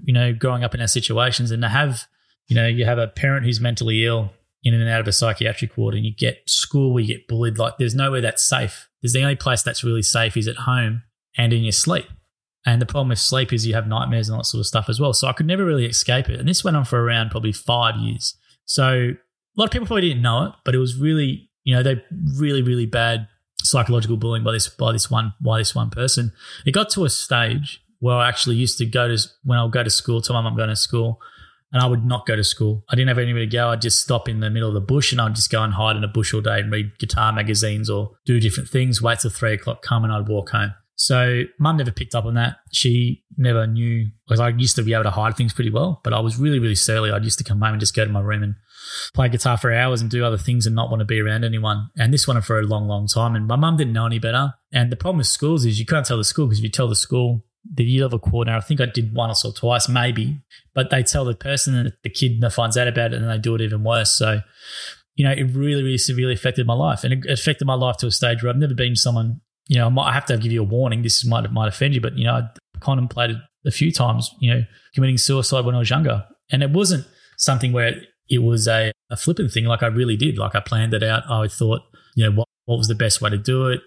you 0.05 0.13
know, 0.13 0.35
growing 0.35 0.63
up 0.63 0.75
in 0.75 0.81
our 0.83 0.87
situations, 0.87 1.51
and 1.51 1.63
to 1.63 1.69
have 1.69 2.07
you 2.49 2.55
know, 2.55 2.67
you 2.67 2.85
have 2.85 2.99
a 2.99 3.09
parent 3.09 3.45
who's 3.45 3.61
mentally 3.61 4.05
ill 4.05 4.33
in 4.63 4.75
and 4.75 4.89
out 4.89 5.01
of 5.01 5.09
a 5.09 5.13
psychiatric 5.13 5.77
ward, 5.77 5.95
and 5.95 6.05
you 6.05 6.15
get 6.15 6.49
school 6.49 6.93
where 6.93 7.03
you 7.03 7.15
get 7.15 7.29
bullied. 7.29 7.59
Like, 7.59 7.79
there's 7.79 7.95
nowhere 7.95 8.21
that's 8.21 8.45
safe. 8.45 8.89
There's 9.01 9.13
the 9.13 9.23
only 9.23 9.37
place 9.37 9.63
that's 9.63 9.85
really 9.85 10.03
safe 10.03 10.37
is 10.37 10.49
at 10.49 10.57
home 10.57 11.03
and 11.37 11.53
in 11.53 11.63
your 11.63 11.73
sleep. 11.73 12.07
And 12.67 12.83
the 12.83 12.87
problem 12.87 13.11
with 13.11 13.21
sleep 13.21 13.53
is 13.53 13.65
you 13.65 13.75
have 13.75 13.87
nightmares 13.87 14.29
and 14.29 14.35
all 14.35 14.41
that 14.41 14.47
sort 14.47 14.61
of 14.61 14.67
stuff 14.67 14.89
as 14.89 14.99
well. 14.99 15.13
So 15.13 15.29
I 15.29 15.33
could 15.33 15.47
never 15.47 15.65
really 15.65 15.87
escape 15.87 16.29
it. 16.29 16.41
And 16.41 16.49
this 16.49 16.65
went 16.65 16.77
on 16.77 16.85
for 16.85 17.01
around 17.01 17.31
probably 17.31 17.53
five 17.53 17.97
years. 17.97 18.37
So 18.65 18.87
a 18.87 19.57
lot 19.57 19.67
of 19.67 19.71
people 19.71 19.87
probably 19.87 20.09
didn't 20.09 20.23
know 20.23 20.47
it, 20.47 20.53
but 20.65 20.75
it 20.75 20.79
was 20.79 20.99
really, 20.99 21.49
you 21.63 21.75
know, 21.75 21.85
they 21.85 22.03
really, 22.37 22.63
really 22.63 22.87
bad 22.87 23.29
psychological 23.63 24.17
bullying 24.17 24.45
by 24.45 24.53
this 24.53 24.69
by 24.69 24.93
this 24.93 25.11
one 25.11 25.33
by 25.41 25.59
this 25.59 25.75
one 25.75 25.91
person. 25.91 26.33
It 26.67 26.73
got 26.73 26.91
to 26.91 27.05
a 27.05 27.11
stage 27.11 27.83
where 28.01 28.17
I 28.17 28.29
actually 28.29 28.57
used 28.57 28.79
to 28.79 28.87
go 28.87 29.09
to 29.09 29.17
when 29.45 29.59
I 29.59 29.63
would 29.63 29.73
go 29.73 29.83
to 29.83 29.91
school, 29.91 30.21
tell 30.21 30.35
my 30.35 30.43
mum 30.43 30.53
I'm 30.53 30.57
going 30.57 30.69
to 30.69 30.77
school, 30.77 31.21
and 31.73 31.83
I 31.83 31.87
would 31.87 32.05
not 32.05 32.27
go 32.27 32.37
to 32.37 32.45
school. 32.45 32.85
I 32.89 32.97
didn't 32.97 33.09
have 33.09 33.19
anywhere 33.19 33.43
to 33.43 33.47
go. 33.47 33.69
I'd 33.69 33.81
just 33.81 34.01
stop 34.01 34.29
in 34.29 34.41
the 34.41 34.51
middle 34.51 34.69
of 34.69 34.75
the 34.75 34.81
bush 34.81 35.13
and 35.13 35.21
I'd 35.21 35.35
just 35.35 35.51
go 35.51 35.63
and 35.63 35.75
hide 35.75 35.97
in 35.97 36.05
a 36.05 36.09
bush 36.09 36.35
all 36.35 36.41
day 36.41 36.61
and 36.61 36.71
read 36.71 36.99
guitar 36.99 37.33
magazines 37.33 37.89
or 37.89 38.17
do 38.25 38.41
different 38.41 38.69
things, 38.69 39.01
wait 39.01 39.21
till 39.21 39.31
three 39.31 39.55
o'clock, 39.55 39.83
come 39.83 40.05
and 40.05 40.13
I'd 40.13 40.29
walk 40.29 40.51
home. 40.51 40.75
So 40.97 41.43
mum 41.59 41.77
never 41.77 41.93
picked 41.93 42.15
up 42.15 42.25
on 42.25 42.35
that. 42.35 42.57
She 42.73 43.23
never 43.37 43.67
knew 43.67 44.09
because 44.27 44.41
I 44.41 44.49
used 44.49 44.77
to 44.77 44.83
be 44.83 44.95
able 44.95 45.05
to 45.05 45.11
hide 45.11 45.37
things 45.37 45.53
pretty 45.53 45.71
well, 45.71 46.01
but 46.03 46.13
I 46.13 46.21
was 46.21 46.39
really, 46.39 46.59
really 46.59 46.75
surly. 46.75 47.11
I 47.11 47.19
used 47.19 47.39
to 47.39 47.45
come 47.45 47.61
home 47.61 47.73
and 47.73 47.81
just 47.81 47.95
go 47.95 48.05
to 48.05 48.11
my 48.11 48.21
room 48.21 48.43
and 48.43 48.55
play 49.15 49.29
guitar 49.29 49.57
for 49.57 49.73
hours 49.73 50.01
and 50.01 50.11
do 50.11 50.25
other 50.25 50.39
things 50.39 50.67
and 50.67 50.75
not 50.75 50.91
want 50.91 51.01
to 51.01 51.05
be 51.05 51.21
around 51.21 51.45
anyone. 51.45 51.91
And 51.97 52.13
this 52.13 52.27
went 52.27 52.37
on 52.37 52.43
for 52.43 52.59
a 52.59 52.63
long, 52.63 52.89
long 52.89 53.07
time. 53.07 53.37
And 53.37 53.47
my 53.47 53.57
mum 53.57 53.77
didn't 53.77 53.93
know 53.93 54.07
any 54.07 54.19
better. 54.19 54.55
And 54.73 54.91
the 54.91 54.97
problem 54.97 55.19
with 55.19 55.27
schools 55.27 55.65
is 55.65 55.79
you 55.79 55.87
can't 55.87 56.07
tell 56.07 56.17
the 56.17 56.25
school 56.25 56.47
because 56.47 56.59
if 56.59 56.65
you 56.65 56.71
tell 56.71 56.89
the 56.89 56.97
school, 56.97 57.45
the 57.71 57.85
year 57.85 58.05
level 58.05 58.19
coordinator, 58.19 58.59
I 58.59 58.61
think 58.61 58.81
I 58.81 58.87
did 58.87 59.15
once 59.15 59.45
or 59.45 59.53
twice, 59.53 59.89
maybe, 59.89 60.41
but 60.75 60.91
they 60.91 61.03
tell 61.03 61.25
the 61.25 61.35
person 61.35 61.75
and 61.75 61.93
the 62.03 62.11
kid 62.11 62.43
finds 62.53 62.77
out 62.77 62.89
about 62.89 63.13
it 63.13 63.21
and 63.21 63.29
they 63.29 63.39
do 63.39 63.55
it 63.55 63.61
even 63.61 63.83
worse. 63.83 64.13
So, 64.13 64.41
you 65.15 65.25
know, 65.25 65.33
it 65.33 65.45
really, 65.55 65.83
really 65.83 65.99
severely 65.99 66.35
affected 66.35 66.67
my 66.67 66.75
life 66.75 67.03
and 67.03 67.13
it 67.13 67.31
affected 67.31 67.67
my 67.67 67.75
life 67.75 67.97
to 67.99 68.07
a 68.07 68.11
stage 68.11 68.43
where 68.43 68.51
I've 68.51 68.59
never 68.59 68.75
been 68.75 68.95
someone, 68.95 69.41
you 69.69 69.79
know, 69.79 69.87
I 69.87 69.91
might 69.91 70.13
have 70.13 70.27
to 70.27 70.39
give 70.39 70.53
you 70.53 70.61
a 70.61 70.65
warning. 70.65 71.03
This 71.03 71.25
might, 71.25 71.51
might 71.53 71.69
offend 71.69 71.95
you, 71.95 72.01
but, 72.01 72.17
you 72.17 72.25
know, 72.25 72.35
I 72.35 72.49
contemplated 72.81 73.37
a 73.67 73.71
few 73.71 73.91
times, 73.91 74.31
you 74.41 74.55
know, 74.55 74.65
committing 74.95 75.19
suicide 75.19 75.65
when 75.65 75.75
I 75.75 75.79
was 75.79 75.91
younger. 75.91 76.25
And 76.51 76.63
it 76.63 76.71
wasn't 76.71 77.07
something 77.37 77.73
where 77.73 78.01
it 78.29 78.39
was 78.39 78.69
a, 78.69 78.93
a 79.11 79.17
flippant 79.17 79.53
thing. 79.53 79.65
Like 79.65 79.83
I 79.83 79.89
really 79.89 80.17
did. 80.17 80.39
Like 80.39 80.55
I 80.55 80.61
planned 80.61 80.95
it 80.95 81.03
out. 81.03 81.29
I 81.29 81.49
thought, 81.49 81.83
you 82.15 82.25
know, 82.25 82.31
what, 82.31 82.49
what 82.67 82.79
was 82.79 82.89
the 82.89 82.95
best 82.95 83.21
way 83.21 83.31
to 83.31 83.39
do 83.39 83.67
it? 83.67 83.81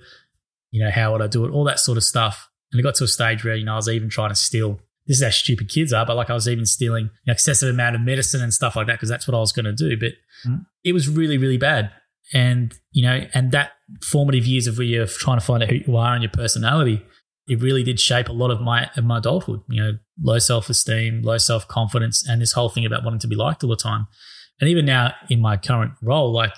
You 0.71 0.83
know, 0.83 0.91
how 0.91 1.13
would 1.13 1.21
I 1.21 1.27
do 1.27 1.45
it? 1.45 1.51
All 1.51 1.63
that 1.63 1.79
sort 1.79 1.98
of 1.98 2.03
stuff 2.03 2.50
and 2.71 2.79
it 2.79 2.83
got 2.83 2.95
to 2.95 3.03
a 3.05 3.07
stage 3.07 3.43
where, 3.43 3.55
you 3.55 3.65
know, 3.65 3.74
I 3.74 3.77
was 3.77 3.89
even 3.89 4.09
trying 4.09 4.29
to 4.29 4.36
steal. 4.36 4.79
This 5.07 5.17
is 5.17 5.24
how 5.24 5.31
stupid 5.31 5.69
kids 5.69 5.91
are, 5.91 6.05
but 6.05 6.15
like 6.15 6.29
I 6.29 6.36
was 6.36 6.48
even 6.48 6.65
stealing 6.65 7.09
know, 7.25 7.33
excessive 7.33 7.69
amount 7.69 7.95
of 7.95 8.01
medicine 8.01 8.43
and 8.43 8.53
stuff 8.53 8.75
like 8.75 8.88
that 8.88 8.93
because 8.93 9.09
that's 9.09 9.27
what 9.27 9.36
I 9.36 9.39
was 9.39 9.51
going 9.51 9.65
to 9.65 9.74
do. 9.74 9.98
But 9.98 10.13
mm. 10.48 10.65
it 10.83 10.93
was 10.93 11.09
really, 11.09 11.38
really 11.38 11.57
bad. 11.57 11.91
And, 12.31 12.74
you 12.91 13.03
know, 13.03 13.25
and 13.33 13.51
that 13.53 13.71
formative 14.01 14.46
years 14.46 14.67
of 14.67 14.77
where 14.77 14.88
you're 14.88 15.08
trying 15.08 15.39
to 15.39 15.46
find 15.46 15.63
out 15.63 15.69
who 15.69 15.79
you 15.88 15.98
are 15.98 16.13
and 16.13 16.24
your 16.24 16.31
personality, 16.31 17.05
it 17.48 17.62
really 17.62 17.84
did 17.84 18.00
shape 18.00 18.29
a 18.29 18.34
lot 18.34 18.51
of 18.51 18.62
my 18.62 18.89
of 18.96 19.03
my 19.03 19.17
adulthood. 19.17 19.62
You 19.67 19.84
know, 19.84 19.91
low 20.22 20.39
self 20.39 20.69
esteem, 20.69 21.24
low 21.24 21.38
self 21.38 21.67
confidence, 21.67 22.27
and 22.27 22.41
this 22.41 22.53
whole 22.53 22.69
thing 22.69 22.86
about 22.86 23.03
wanting 23.03 23.19
to 23.22 23.27
be 23.27 23.36
liked 23.36 23.63
all 23.63 23.69
the 23.69 23.75
time. 23.75 24.08
And 24.62 24.69
even 24.69 24.86
now 24.86 25.13
in 25.29 25.39
my 25.39 25.58
current 25.58 25.93
role, 26.01 26.31
like 26.31 26.53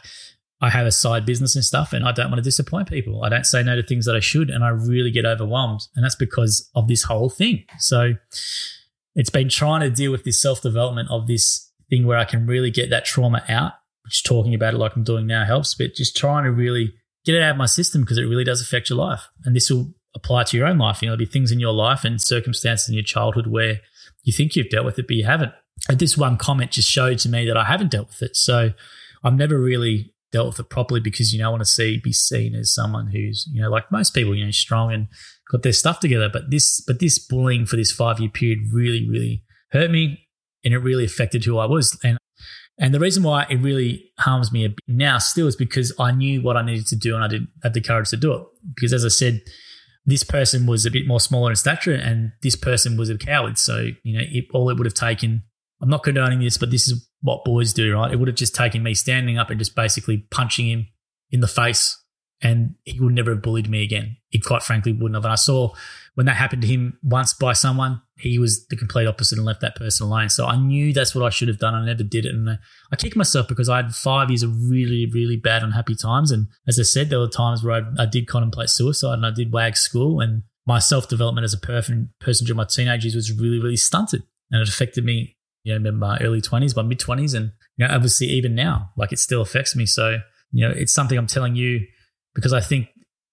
I 0.59 0.69
have 0.69 0.85
a 0.85 0.91
side 0.91 1.25
business 1.25 1.55
and 1.55 1.63
stuff, 1.63 1.93
and 1.93 2.05
I 2.05 2.11
don't 2.11 2.29
want 2.29 2.39
to 2.39 2.43
disappoint 2.43 2.89
people. 2.89 3.23
I 3.23 3.29
don't 3.29 3.45
say 3.45 3.63
no 3.63 3.75
to 3.75 3.83
things 3.83 4.05
that 4.05 4.15
I 4.15 4.19
should, 4.19 4.49
and 4.49 4.63
I 4.63 4.69
really 4.69 5.11
get 5.11 5.25
overwhelmed. 5.25 5.81
And 5.95 6.03
that's 6.03 6.15
because 6.15 6.69
of 6.75 6.87
this 6.87 7.03
whole 7.03 7.29
thing. 7.29 7.63
So 7.79 8.13
it's 9.15 9.29
been 9.29 9.49
trying 9.49 9.81
to 9.81 9.89
deal 9.89 10.11
with 10.11 10.23
this 10.23 10.41
self 10.41 10.61
development 10.61 11.09
of 11.09 11.27
this 11.27 11.71
thing 11.89 12.05
where 12.05 12.17
I 12.17 12.25
can 12.25 12.45
really 12.45 12.71
get 12.71 12.89
that 12.89 13.05
trauma 13.05 13.43
out, 13.47 13.73
which 14.03 14.23
talking 14.23 14.53
about 14.53 14.73
it 14.73 14.77
like 14.77 14.95
I'm 14.95 15.03
doing 15.03 15.25
now 15.25 15.45
helps, 15.45 15.73
but 15.73 15.95
just 15.95 16.17
trying 16.17 16.43
to 16.43 16.51
really 16.51 16.93
get 17.25 17.35
it 17.35 17.41
out 17.41 17.51
of 17.51 17.57
my 17.57 17.65
system 17.65 18.01
because 18.01 18.17
it 18.17 18.23
really 18.23 18.43
does 18.43 18.61
affect 18.61 18.89
your 18.89 18.97
life. 18.97 19.27
And 19.45 19.55
this 19.55 19.69
will 19.69 19.93
apply 20.15 20.43
to 20.45 20.57
your 20.57 20.67
own 20.67 20.77
life. 20.77 21.01
You 21.01 21.07
know, 21.07 21.11
there'll 21.11 21.25
be 21.25 21.31
things 21.31 21.51
in 21.51 21.59
your 21.59 21.73
life 21.73 22.03
and 22.03 22.21
circumstances 22.21 22.89
in 22.89 22.95
your 22.95 23.03
childhood 23.03 23.47
where 23.47 23.79
you 24.23 24.33
think 24.33 24.55
you've 24.55 24.69
dealt 24.69 24.85
with 24.85 24.99
it, 24.99 25.07
but 25.07 25.15
you 25.15 25.25
haven't. 25.25 25.53
And 25.89 25.99
this 25.99 26.17
one 26.17 26.37
comment 26.37 26.71
just 26.71 26.89
showed 26.89 27.19
to 27.19 27.29
me 27.29 27.45
that 27.47 27.57
I 27.57 27.65
haven't 27.65 27.91
dealt 27.91 28.09
with 28.09 28.21
it. 28.21 28.35
So 28.35 28.71
I've 29.23 29.35
never 29.35 29.59
really 29.59 30.13
dealt 30.31 30.47
with 30.47 30.59
it 30.59 30.69
properly 30.69 30.99
because 30.99 31.33
you 31.33 31.39
don't 31.39 31.51
want 31.51 31.61
to 31.61 31.69
see 31.69 31.97
be 31.97 32.13
seen 32.13 32.55
as 32.55 32.73
someone 32.73 33.07
who's 33.07 33.47
you 33.51 33.61
know 33.61 33.69
like 33.69 33.91
most 33.91 34.13
people 34.13 34.33
you 34.33 34.45
know 34.45 34.51
strong 34.51 34.91
and 34.93 35.07
got 35.51 35.61
their 35.61 35.73
stuff 35.73 35.99
together 35.99 36.29
but 36.31 36.49
this 36.49 36.81
but 36.87 36.99
this 36.99 37.19
bullying 37.19 37.65
for 37.65 37.75
this 37.75 37.91
five 37.91 38.19
year 38.19 38.29
period 38.29 38.59
really 38.71 39.07
really 39.09 39.43
hurt 39.71 39.91
me 39.91 40.25
and 40.63 40.73
it 40.73 40.77
really 40.77 41.03
affected 41.03 41.43
who 41.43 41.57
i 41.57 41.65
was 41.65 41.99
and 42.03 42.17
and 42.79 42.93
the 42.93 42.99
reason 42.99 43.23
why 43.23 43.45
it 43.49 43.57
really 43.57 44.11
harms 44.19 44.51
me 44.51 44.75
now 44.87 45.17
still 45.17 45.47
is 45.47 45.55
because 45.55 45.93
i 45.99 46.11
knew 46.11 46.41
what 46.41 46.57
i 46.57 46.61
needed 46.61 46.87
to 46.87 46.95
do 46.95 47.15
and 47.15 47.23
i 47.23 47.27
didn't 47.27 47.49
have 47.63 47.73
the 47.73 47.81
courage 47.81 48.09
to 48.09 48.17
do 48.17 48.33
it 48.33 48.43
because 48.75 48.93
as 48.93 49.05
i 49.05 49.09
said 49.09 49.41
this 50.05 50.23
person 50.23 50.65
was 50.65 50.85
a 50.85 50.91
bit 50.91 51.07
more 51.07 51.19
smaller 51.19 51.51
in 51.51 51.55
stature 51.55 51.93
and 51.93 52.31
this 52.41 52.55
person 52.55 52.97
was 52.97 53.09
a 53.09 53.17
coward. 53.17 53.57
So, 53.57 53.89
you 54.03 54.17
know, 54.17 54.23
it, 54.27 54.45
all 54.53 54.69
it 54.69 54.77
would 54.77 54.85
have 54.85 54.93
taken, 54.93 55.43
I'm 55.81 55.89
not 55.89 56.03
condoning 56.03 56.39
this, 56.39 56.57
but 56.57 56.71
this 56.71 56.87
is 56.87 57.07
what 57.21 57.45
boys 57.45 57.73
do, 57.73 57.93
right? 57.93 58.11
It 58.11 58.17
would 58.17 58.27
have 58.27 58.37
just 58.37 58.55
taken 58.55 58.81
me 58.81 58.93
standing 58.93 59.37
up 59.37 59.49
and 59.49 59.59
just 59.59 59.75
basically 59.75 60.25
punching 60.31 60.67
him 60.67 60.87
in 61.29 61.39
the 61.41 61.47
face 61.47 62.00
and 62.41 62.75
he 62.83 62.99
would 62.99 63.13
never 63.13 63.31
have 63.31 63.41
bullied 63.41 63.69
me 63.69 63.83
again. 63.83 64.17
He 64.29 64.39
quite 64.39 64.63
frankly 64.63 64.93
wouldn't 64.93 65.15
have. 65.15 65.25
And 65.25 65.31
I 65.31 65.35
saw 65.35 65.73
when 66.15 66.25
that 66.25 66.35
happened 66.35 66.63
to 66.63 66.67
him 66.67 66.97
once 67.03 67.33
by 67.33 67.53
someone, 67.53 68.01
he 68.17 68.37
was 68.39 68.65
the 68.67 68.75
complete 68.75 69.07
opposite 69.07 69.37
and 69.37 69.45
left 69.45 69.61
that 69.61 69.75
person 69.75 70.07
alone. 70.07 70.29
So 70.29 70.45
I 70.45 70.55
knew 70.57 70.91
that's 70.91 71.15
what 71.15 71.25
I 71.25 71.29
should 71.29 71.47
have 71.47 71.59
done. 71.59 71.75
I 71.75 71.85
never 71.85 72.03
did 72.03 72.25
it. 72.25 72.33
And 72.33 72.49
uh, 72.49 72.55
I 72.91 72.95
kicked 72.95 73.15
myself 73.15 73.47
because 73.47 73.69
I 73.69 73.77
had 73.77 73.95
five 73.95 74.29
years 74.29 74.43
of 74.43 74.69
really, 74.69 75.09
really 75.11 75.37
bad, 75.37 75.63
unhappy 75.63 75.95
times. 75.95 76.31
And 76.31 76.47
as 76.67 76.79
I 76.79 76.83
said, 76.83 77.09
there 77.09 77.19
were 77.19 77.27
times 77.27 77.63
where 77.63 77.75
I, 77.75 78.03
I 78.03 78.05
did 78.05 78.27
contemplate 78.27 78.69
suicide 78.69 79.13
and 79.13 79.25
I 79.25 79.31
did 79.31 79.53
WAG 79.53 79.77
school. 79.77 80.19
And 80.19 80.43
my 80.65 80.79
self 80.79 81.07
development 81.07 81.45
as 81.45 81.53
a 81.53 81.59
person, 81.59 82.11
person 82.19 82.45
during 82.45 82.57
my 82.57 82.65
teenage 82.65 83.05
years 83.05 83.15
was 83.15 83.31
really, 83.31 83.59
really 83.59 83.77
stunted. 83.77 84.23
And 84.51 84.61
it 84.61 84.69
affected 84.69 85.05
me, 85.05 85.37
you 85.63 85.77
know, 85.77 85.89
in 85.89 85.95
my 85.95 86.17
early 86.19 86.41
20s, 86.41 86.75
my 86.75 86.83
mid 86.83 86.99
20s. 86.99 87.35
And, 87.35 87.51
you 87.77 87.87
know, 87.87 87.93
obviously 87.93 88.27
even 88.27 88.55
now, 88.55 88.91
like 88.97 89.11
it 89.11 89.19
still 89.19 89.41
affects 89.41 89.75
me. 89.75 89.85
So, 89.85 90.19
you 90.51 90.67
know, 90.67 90.73
it's 90.75 90.91
something 90.91 91.17
I'm 91.17 91.27
telling 91.27 91.55
you 91.55 91.85
because 92.33 92.53
I 92.53 92.61
think 92.61 92.89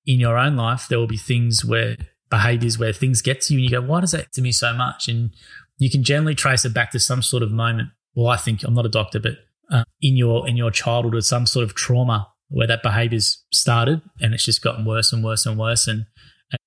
in 0.06 0.20
your 0.20 0.38
own 0.38 0.56
life, 0.56 0.86
there 0.88 0.98
will 0.98 1.06
be 1.06 1.16
things 1.16 1.64
where 1.64 1.96
behaviors 2.30 2.78
where 2.78 2.92
things 2.92 3.22
get 3.22 3.40
to 3.42 3.54
you 3.54 3.60
and 3.60 3.64
you 3.64 3.70
go, 3.70 3.86
why 3.86 4.00
does 4.00 4.12
that 4.12 4.32
to 4.32 4.42
me 4.42 4.52
so 4.52 4.72
much? 4.72 5.08
And 5.08 5.30
you 5.78 5.90
can 5.90 6.02
generally 6.02 6.34
trace 6.34 6.64
it 6.64 6.74
back 6.74 6.90
to 6.92 7.00
some 7.00 7.22
sort 7.22 7.42
of 7.42 7.50
moment. 7.50 7.90
Well, 8.14 8.28
I 8.28 8.36
think 8.36 8.62
I'm 8.64 8.74
not 8.74 8.86
a 8.86 8.90
doctor, 8.90 9.20
but 9.20 9.36
uh, 9.70 9.84
in 10.00 10.16
your 10.16 10.48
in 10.48 10.56
your 10.56 10.70
childhood 10.70 11.14
or 11.14 11.20
some 11.20 11.46
sort 11.46 11.64
of 11.64 11.74
trauma 11.74 12.28
where 12.48 12.66
that 12.66 12.82
behavior's 12.82 13.44
started 13.52 14.00
and 14.20 14.32
it's 14.32 14.44
just 14.44 14.62
gotten 14.62 14.84
worse 14.84 15.12
and 15.12 15.22
worse 15.22 15.44
and 15.44 15.58
worse 15.58 15.86
and 15.86 16.06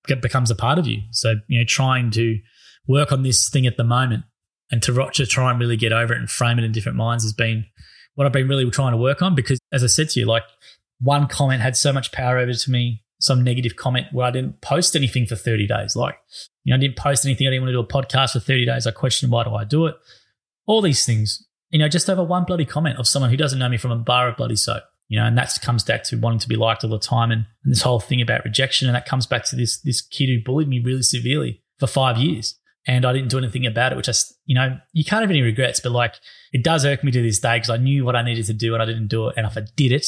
it 0.07 0.21
becomes 0.21 0.51
a 0.51 0.55
part 0.55 0.77
of 0.77 0.87
you. 0.87 0.99
So, 1.11 1.35
you 1.47 1.59
know, 1.59 1.65
trying 1.67 2.11
to 2.11 2.39
work 2.87 3.11
on 3.11 3.23
this 3.23 3.49
thing 3.49 3.65
at 3.65 3.77
the 3.77 3.83
moment 3.83 4.23
and 4.71 4.81
to, 4.83 5.09
to 5.13 5.25
try 5.25 5.49
and 5.49 5.59
really 5.59 5.77
get 5.77 5.91
over 5.91 6.13
it 6.13 6.19
and 6.19 6.29
frame 6.29 6.59
it 6.59 6.63
in 6.63 6.71
different 6.71 6.97
minds 6.97 7.23
has 7.23 7.33
been 7.33 7.65
what 8.15 8.27
I've 8.27 8.33
been 8.33 8.47
really 8.47 8.69
trying 8.69 8.91
to 8.91 8.97
work 8.97 9.21
on 9.21 9.35
because 9.35 9.59
as 9.71 9.83
I 9.83 9.87
said 9.87 10.09
to 10.09 10.19
you, 10.19 10.25
like 10.25 10.43
one 11.01 11.27
comment 11.27 11.61
had 11.61 11.75
so 11.75 11.91
much 11.91 12.11
power 12.11 12.37
over 12.37 12.53
to 12.53 12.71
me 12.71 13.03
some 13.21 13.43
negative 13.43 13.75
comment 13.75 14.07
where 14.11 14.25
I 14.25 14.31
didn't 14.31 14.61
post 14.61 14.95
anything 14.95 15.27
for 15.27 15.35
30 15.35 15.67
days. 15.67 15.95
Like, 15.95 16.17
you 16.63 16.71
know, 16.71 16.75
I 16.75 16.79
didn't 16.79 16.97
post 16.97 17.23
anything. 17.23 17.47
I 17.47 17.51
didn't 17.51 17.63
want 17.63 17.69
to 17.69 17.73
do 17.73 17.79
a 17.79 18.03
podcast 18.03 18.33
for 18.33 18.39
30 18.39 18.65
days. 18.65 18.87
I 18.87 18.91
questioned 18.91 19.31
why 19.31 19.43
do 19.43 19.53
I 19.53 19.63
do 19.63 19.85
it? 19.85 19.95
All 20.65 20.81
these 20.81 21.05
things, 21.05 21.45
you 21.69 21.79
know, 21.79 21.87
just 21.87 22.09
over 22.09 22.23
one 22.23 22.45
bloody 22.45 22.65
comment 22.65 22.97
of 22.97 23.07
someone 23.07 23.29
who 23.29 23.37
doesn't 23.37 23.59
know 23.59 23.69
me 23.69 23.77
from 23.77 23.91
a 23.91 23.97
bar 23.97 24.27
of 24.27 24.37
bloody 24.37 24.55
soap, 24.55 24.83
you 25.07 25.19
know, 25.19 25.25
and 25.25 25.37
that 25.37 25.57
comes 25.61 25.83
back 25.83 26.03
to 26.05 26.17
wanting 26.17 26.39
to 26.39 26.49
be 26.49 26.55
liked 26.55 26.83
all 26.83 26.89
the 26.89 26.99
time 26.99 27.31
and, 27.31 27.45
and 27.63 27.71
this 27.71 27.81
whole 27.81 27.99
thing 27.99 28.21
about 28.21 28.43
rejection. 28.43 28.87
And 28.87 28.95
that 28.95 29.05
comes 29.05 29.27
back 29.27 29.45
to 29.45 29.55
this, 29.55 29.79
this 29.81 30.01
kid 30.01 30.27
who 30.27 30.43
bullied 30.43 30.67
me 30.67 30.81
really 30.83 31.03
severely 31.03 31.61
for 31.79 31.87
five 31.87 32.17
years. 32.17 32.57
And 32.87 33.05
I 33.05 33.13
didn't 33.13 33.29
do 33.29 33.37
anything 33.37 33.67
about 33.67 33.91
it, 33.91 33.95
which 33.95 34.09
I, 34.09 34.13
you 34.45 34.55
know, 34.55 34.79
you 34.93 35.05
can't 35.05 35.21
have 35.21 35.29
any 35.29 35.43
regrets, 35.43 35.79
but 35.79 35.91
like 35.91 36.15
it 36.51 36.63
does 36.63 36.85
irk 36.85 37.03
me 37.03 37.11
to 37.11 37.21
this 37.21 37.39
day 37.39 37.57
because 37.57 37.69
I 37.69 37.77
knew 37.77 38.03
what 38.03 38.15
I 38.15 38.23
needed 38.23 38.45
to 38.45 38.53
do 38.53 38.73
and 38.73 38.81
I 38.81 38.87
didn't 38.87 39.07
do 39.07 39.27
it. 39.27 39.35
And 39.37 39.45
if 39.45 39.55
I 39.55 39.61
did 39.75 39.91
it, 39.91 40.07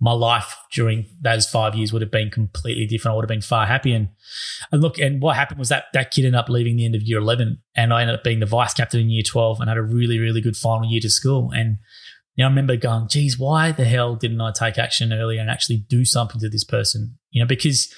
my 0.00 0.12
life 0.12 0.56
during 0.72 1.06
those 1.20 1.48
five 1.48 1.74
years 1.74 1.92
would 1.92 2.02
have 2.02 2.10
been 2.10 2.30
completely 2.30 2.86
different. 2.86 3.12
I 3.12 3.16
would 3.16 3.24
have 3.24 3.28
been 3.28 3.40
far 3.40 3.66
happier. 3.66 3.96
And, 3.96 4.08
and 4.70 4.80
look, 4.80 4.98
and 4.98 5.20
what 5.20 5.34
happened 5.34 5.58
was 5.58 5.70
that 5.70 5.86
that 5.92 6.12
kid 6.12 6.24
ended 6.24 6.38
up 6.38 6.48
leaving 6.48 6.76
the 6.76 6.84
end 6.84 6.94
of 6.94 7.02
year 7.02 7.18
11 7.18 7.58
and 7.74 7.92
I 7.92 8.02
ended 8.02 8.16
up 8.16 8.24
being 8.24 8.38
the 8.38 8.46
vice 8.46 8.74
captain 8.74 9.00
in 9.00 9.10
year 9.10 9.24
12 9.24 9.60
and 9.60 9.68
had 9.68 9.76
a 9.76 9.82
really, 9.82 10.18
really 10.18 10.40
good 10.40 10.56
final 10.56 10.88
year 10.88 11.00
to 11.00 11.10
school. 11.10 11.50
And, 11.52 11.78
you 12.36 12.42
know, 12.42 12.46
I 12.46 12.50
remember 12.50 12.76
going, 12.76 13.08
geez, 13.08 13.38
why 13.38 13.72
the 13.72 13.84
hell 13.84 14.14
didn't 14.14 14.40
I 14.40 14.52
take 14.52 14.78
action 14.78 15.12
earlier 15.12 15.40
and 15.40 15.50
actually 15.50 15.78
do 15.78 16.04
something 16.04 16.40
to 16.40 16.48
this 16.48 16.64
person? 16.64 17.18
You 17.30 17.42
know, 17.42 17.48
because 17.48 17.92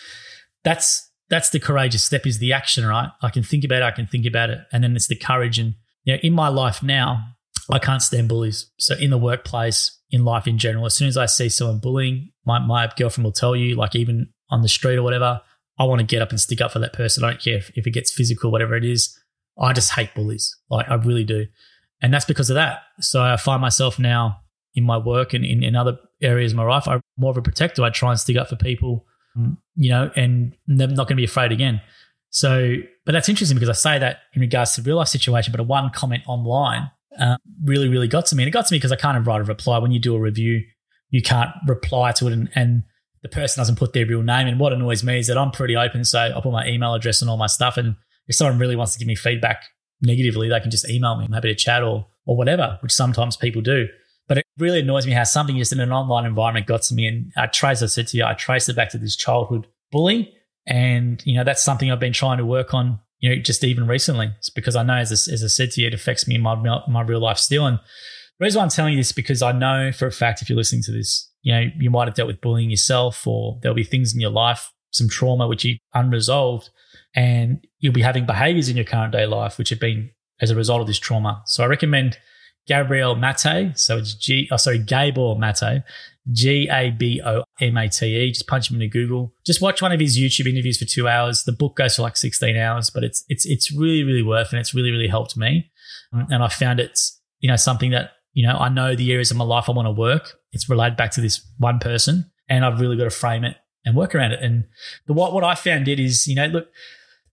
that's, 0.64 1.06
that's 1.28 1.50
the 1.50 1.60
courageous 1.60 2.02
step 2.02 2.26
is 2.26 2.38
the 2.38 2.54
action, 2.54 2.86
right? 2.86 3.10
I 3.20 3.28
can 3.28 3.42
think 3.42 3.62
about 3.62 3.82
it. 3.82 3.86
I 3.86 3.90
can 3.90 4.06
think 4.06 4.24
about 4.24 4.48
it. 4.48 4.60
And 4.72 4.82
then 4.82 4.96
it's 4.96 5.06
the 5.06 5.16
courage. 5.16 5.58
And, 5.58 5.74
you 6.04 6.14
know, 6.14 6.20
in 6.22 6.32
my 6.32 6.48
life 6.48 6.82
now, 6.82 7.24
I 7.72 7.78
can't 7.78 8.02
stand 8.02 8.28
bullies. 8.28 8.70
So 8.78 8.94
in 8.96 9.10
the 9.10 9.18
workplace, 9.18 9.98
in 10.10 10.24
life 10.24 10.46
in 10.46 10.58
general, 10.58 10.86
as 10.86 10.94
soon 10.94 11.08
as 11.08 11.16
I 11.16 11.26
see 11.26 11.48
someone 11.48 11.78
bullying, 11.78 12.32
my, 12.44 12.58
my 12.58 12.90
girlfriend 12.96 13.24
will 13.24 13.32
tell 13.32 13.54
you, 13.54 13.76
like 13.76 13.94
even 13.94 14.28
on 14.50 14.62
the 14.62 14.68
street 14.68 14.96
or 14.96 15.02
whatever, 15.02 15.40
I 15.78 15.84
want 15.84 16.00
to 16.00 16.06
get 16.06 16.22
up 16.22 16.30
and 16.30 16.40
stick 16.40 16.60
up 16.60 16.72
for 16.72 16.78
that 16.80 16.92
person. 16.92 17.24
I 17.24 17.30
don't 17.30 17.40
care 17.40 17.56
if, 17.56 17.70
if 17.76 17.86
it 17.86 17.92
gets 17.92 18.12
physical, 18.12 18.50
whatever 18.50 18.74
it 18.74 18.84
is. 18.84 19.16
I 19.58 19.72
just 19.72 19.92
hate 19.92 20.14
bullies. 20.14 20.56
Like 20.68 20.88
I 20.88 20.94
really 20.94 21.24
do. 21.24 21.46
And 22.02 22.12
that's 22.12 22.24
because 22.24 22.50
of 22.50 22.54
that. 22.54 22.80
So 23.00 23.22
I 23.22 23.36
find 23.36 23.60
myself 23.60 23.98
now 23.98 24.40
in 24.74 24.84
my 24.84 24.96
work 24.96 25.34
and 25.34 25.44
in, 25.44 25.62
in 25.62 25.76
other 25.76 25.98
areas 26.22 26.52
of 26.52 26.56
my 26.56 26.64
life, 26.64 26.88
I'm 26.88 27.00
more 27.16 27.30
of 27.30 27.36
a 27.36 27.42
protector. 27.42 27.82
I 27.82 27.90
try 27.90 28.10
and 28.10 28.18
stick 28.18 28.36
up 28.36 28.48
for 28.48 28.56
people, 28.56 29.06
you 29.74 29.90
know, 29.90 30.10
and 30.16 30.56
they're 30.66 30.88
not 30.88 31.08
going 31.08 31.08
to 31.08 31.14
be 31.16 31.24
afraid 31.24 31.52
again. 31.52 31.80
So, 32.30 32.76
but 33.04 33.12
that's 33.12 33.28
interesting 33.28 33.56
because 33.56 33.68
I 33.68 33.72
say 33.72 33.98
that 33.98 34.20
in 34.34 34.40
regards 34.40 34.74
to 34.74 34.82
real 34.82 34.96
life 34.96 35.08
situation, 35.08 35.50
but 35.50 35.60
a 35.60 35.64
one 35.64 35.90
comment 35.90 36.22
online 36.26 36.90
uh, 37.20 37.36
really, 37.64 37.88
really 37.88 38.08
got 38.08 38.26
to 38.26 38.36
me. 38.36 38.42
And 38.42 38.48
it 38.48 38.52
got 38.52 38.66
to 38.66 38.72
me 38.74 38.78
because 38.78 38.92
I 38.92 38.96
can't 38.96 39.24
write 39.26 39.40
a 39.40 39.44
reply. 39.44 39.78
When 39.78 39.92
you 39.92 40.00
do 40.00 40.14
a 40.14 40.20
review, 40.20 40.62
you 41.10 41.22
can't 41.22 41.50
reply 41.66 42.12
to 42.12 42.28
it 42.28 42.32
and, 42.32 42.48
and 42.54 42.82
the 43.22 43.28
person 43.28 43.60
doesn't 43.60 43.76
put 43.76 43.92
their 43.92 44.06
real 44.06 44.22
name. 44.22 44.48
And 44.48 44.58
what 44.58 44.72
annoys 44.72 45.04
me 45.04 45.18
is 45.18 45.26
that 45.26 45.36
I'm 45.36 45.50
pretty 45.50 45.76
open. 45.76 46.04
So 46.04 46.18
I 46.18 46.40
put 46.40 46.52
my 46.52 46.66
email 46.66 46.94
address 46.94 47.20
and 47.20 47.30
all 47.30 47.36
my 47.36 47.46
stuff. 47.46 47.76
And 47.76 47.96
if 48.26 48.36
someone 48.36 48.58
really 48.58 48.76
wants 48.76 48.94
to 48.94 48.98
give 48.98 49.08
me 49.08 49.14
feedback 49.14 49.64
negatively, 50.00 50.48
they 50.48 50.60
can 50.60 50.70
just 50.70 50.88
email 50.88 51.16
me. 51.16 51.26
I'm 51.26 51.32
happy 51.32 51.48
to 51.48 51.54
chat 51.54 51.82
or, 51.82 52.06
or 52.24 52.36
whatever, 52.36 52.78
which 52.80 52.92
sometimes 52.92 53.36
people 53.36 53.60
do. 53.60 53.88
But 54.26 54.38
it 54.38 54.46
really 54.58 54.80
annoys 54.80 55.06
me 55.06 55.12
how 55.12 55.24
something 55.24 55.58
just 55.58 55.72
in 55.72 55.80
an 55.80 55.92
online 55.92 56.24
environment 56.24 56.66
got 56.66 56.82
to 56.82 56.94
me. 56.94 57.06
And 57.06 57.32
I 57.36 57.46
trace, 57.48 57.82
I 57.82 57.86
said 57.86 58.06
to 58.08 58.16
you, 58.16 58.24
I 58.24 58.34
trace 58.34 58.68
it 58.68 58.76
back 58.76 58.90
to 58.90 58.98
this 58.98 59.16
childhood 59.16 59.66
bully. 59.90 60.32
And, 60.66 61.20
you 61.26 61.34
know, 61.34 61.44
that's 61.44 61.62
something 61.62 61.90
I've 61.90 62.00
been 62.00 62.12
trying 62.12 62.38
to 62.38 62.46
work 62.46 62.72
on 62.72 63.00
you 63.20 63.30
know, 63.30 63.42
just 63.42 63.62
even 63.62 63.86
recently. 63.86 64.32
It's 64.38 64.50
because 64.50 64.76
I 64.76 64.82
know, 64.82 64.96
as 64.96 65.10
I, 65.10 65.32
as 65.32 65.44
I 65.44 65.46
said 65.46 65.70
to 65.72 65.80
you, 65.80 65.86
it 65.86 65.94
affects 65.94 66.26
me 66.26 66.34
in 66.34 66.40
my, 66.40 66.54
my 66.88 67.02
real 67.02 67.20
life 67.20 67.38
still. 67.38 67.66
And 67.66 67.78
the 67.78 68.44
reason 68.44 68.58
why 68.58 68.64
I'm 68.64 68.70
telling 68.70 68.94
you 68.94 68.98
this 69.00 69.12
because 69.12 69.42
I 69.42 69.52
know 69.52 69.92
for 69.92 70.06
a 70.06 70.12
fact 70.12 70.42
if 70.42 70.48
you're 70.48 70.56
listening 70.56 70.82
to 70.84 70.92
this, 70.92 71.30
you 71.42 71.52
know, 71.52 71.66
you 71.78 71.90
might 71.90 72.08
have 72.08 72.14
dealt 72.14 72.26
with 72.26 72.40
bullying 72.40 72.70
yourself 72.70 73.26
or 73.26 73.58
there'll 73.62 73.76
be 73.76 73.84
things 73.84 74.14
in 74.14 74.20
your 74.20 74.30
life, 74.30 74.70
some 74.90 75.08
trauma 75.08 75.46
which 75.46 75.64
you 75.64 75.76
unresolved, 75.94 76.70
and 77.14 77.66
you'll 77.78 77.92
be 77.92 78.02
having 78.02 78.26
behaviors 78.26 78.68
in 78.68 78.76
your 78.76 78.84
current 78.84 79.12
day 79.12 79.26
life 79.26 79.58
which 79.58 79.68
have 79.70 79.80
been 79.80 80.10
as 80.40 80.50
a 80.50 80.56
result 80.56 80.80
of 80.80 80.86
this 80.86 80.98
trauma. 80.98 81.42
So 81.46 81.62
I 81.62 81.66
recommend 81.66 82.18
Gabriel 82.66 83.16
Mate. 83.16 83.72
So 83.74 83.98
it's 83.98 84.14
G, 84.14 84.48
oh, 84.50 84.56
sorry, 84.56 84.78
Gabor 84.78 85.36
Mate. 85.36 85.82
G 86.30 86.68
A 86.70 86.90
B 86.90 87.20
O 87.24 87.44
M 87.60 87.76
A 87.76 87.88
T 87.88 88.06
E. 88.06 88.32
Just 88.32 88.46
punch 88.46 88.70
him 88.70 88.80
into 88.80 88.88
Google. 88.88 89.32
Just 89.44 89.60
watch 89.60 89.82
one 89.82 89.92
of 89.92 90.00
his 90.00 90.18
YouTube 90.18 90.46
interviews 90.46 90.78
for 90.78 90.84
two 90.84 91.08
hours. 91.08 91.44
The 91.44 91.52
book 91.52 91.76
goes 91.76 91.96
for 91.96 92.02
like 92.02 92.16
16 92.16 92.56
hours, 92.56 92.90
but 92.90 93.04
it's 93.04 93.24
it's 93.28 93.46
it's 93.46 93.72
really, 93.72 94.02
really 94.02 94.22
worth 94.22 94.52
and 94.52 94.60
it's 94.60 94.74
really, 94.74 94.90
really 94.90 95.08
helped 95.08 95.36
me. 95.36 95.70
Um, 96.12 96.26
and 96.30 96.42
I 96.42 96.48
found 96.48 96.80
it's, 96.80 97.20
you 97.40 97.48
know, 97.48 97.56
something 97.56 97.90
that, 97.92 98.12
you 98.32 98.46
know, 98.46 98.56
I 98.56 98.68
know 98.68 98.94
the 98.94 99.12
areas 99.12 99.30
of 99.30 99.36
my 99.36 99.44
life 99.44 99.68
I 99.68 99.72
want 99.72 99.86
to 99.86 99.92
work. 99.92 100.38
It's 100.52 100.68
related 100.68 100.96
back 100.96 101.12
to 101.12 101.20
this 101.20 101.44
one 101.58 101.78
person. 101.78 102.30
And 102.48 102.64
I've 102.64 102.80
really 102.80 102.96
got 102.96 103.04
to 103.04 103.10
frame 103.10 103.44
it 103.44 103.56
and 103.84 103.96
work 103.96 104.14
around 104.14 104.32
it. 104.32 104.42
And 104.42 104.64
the 105.06 105.12
what 105.12 105.32
what 105.32 105.44
I 105.44 105.54
found 105.54 105.88
it 105.88 106.00
is, 106.00 106.26
you 106.26 106.34
know, 106.34 106.46
look, 106.46 106.68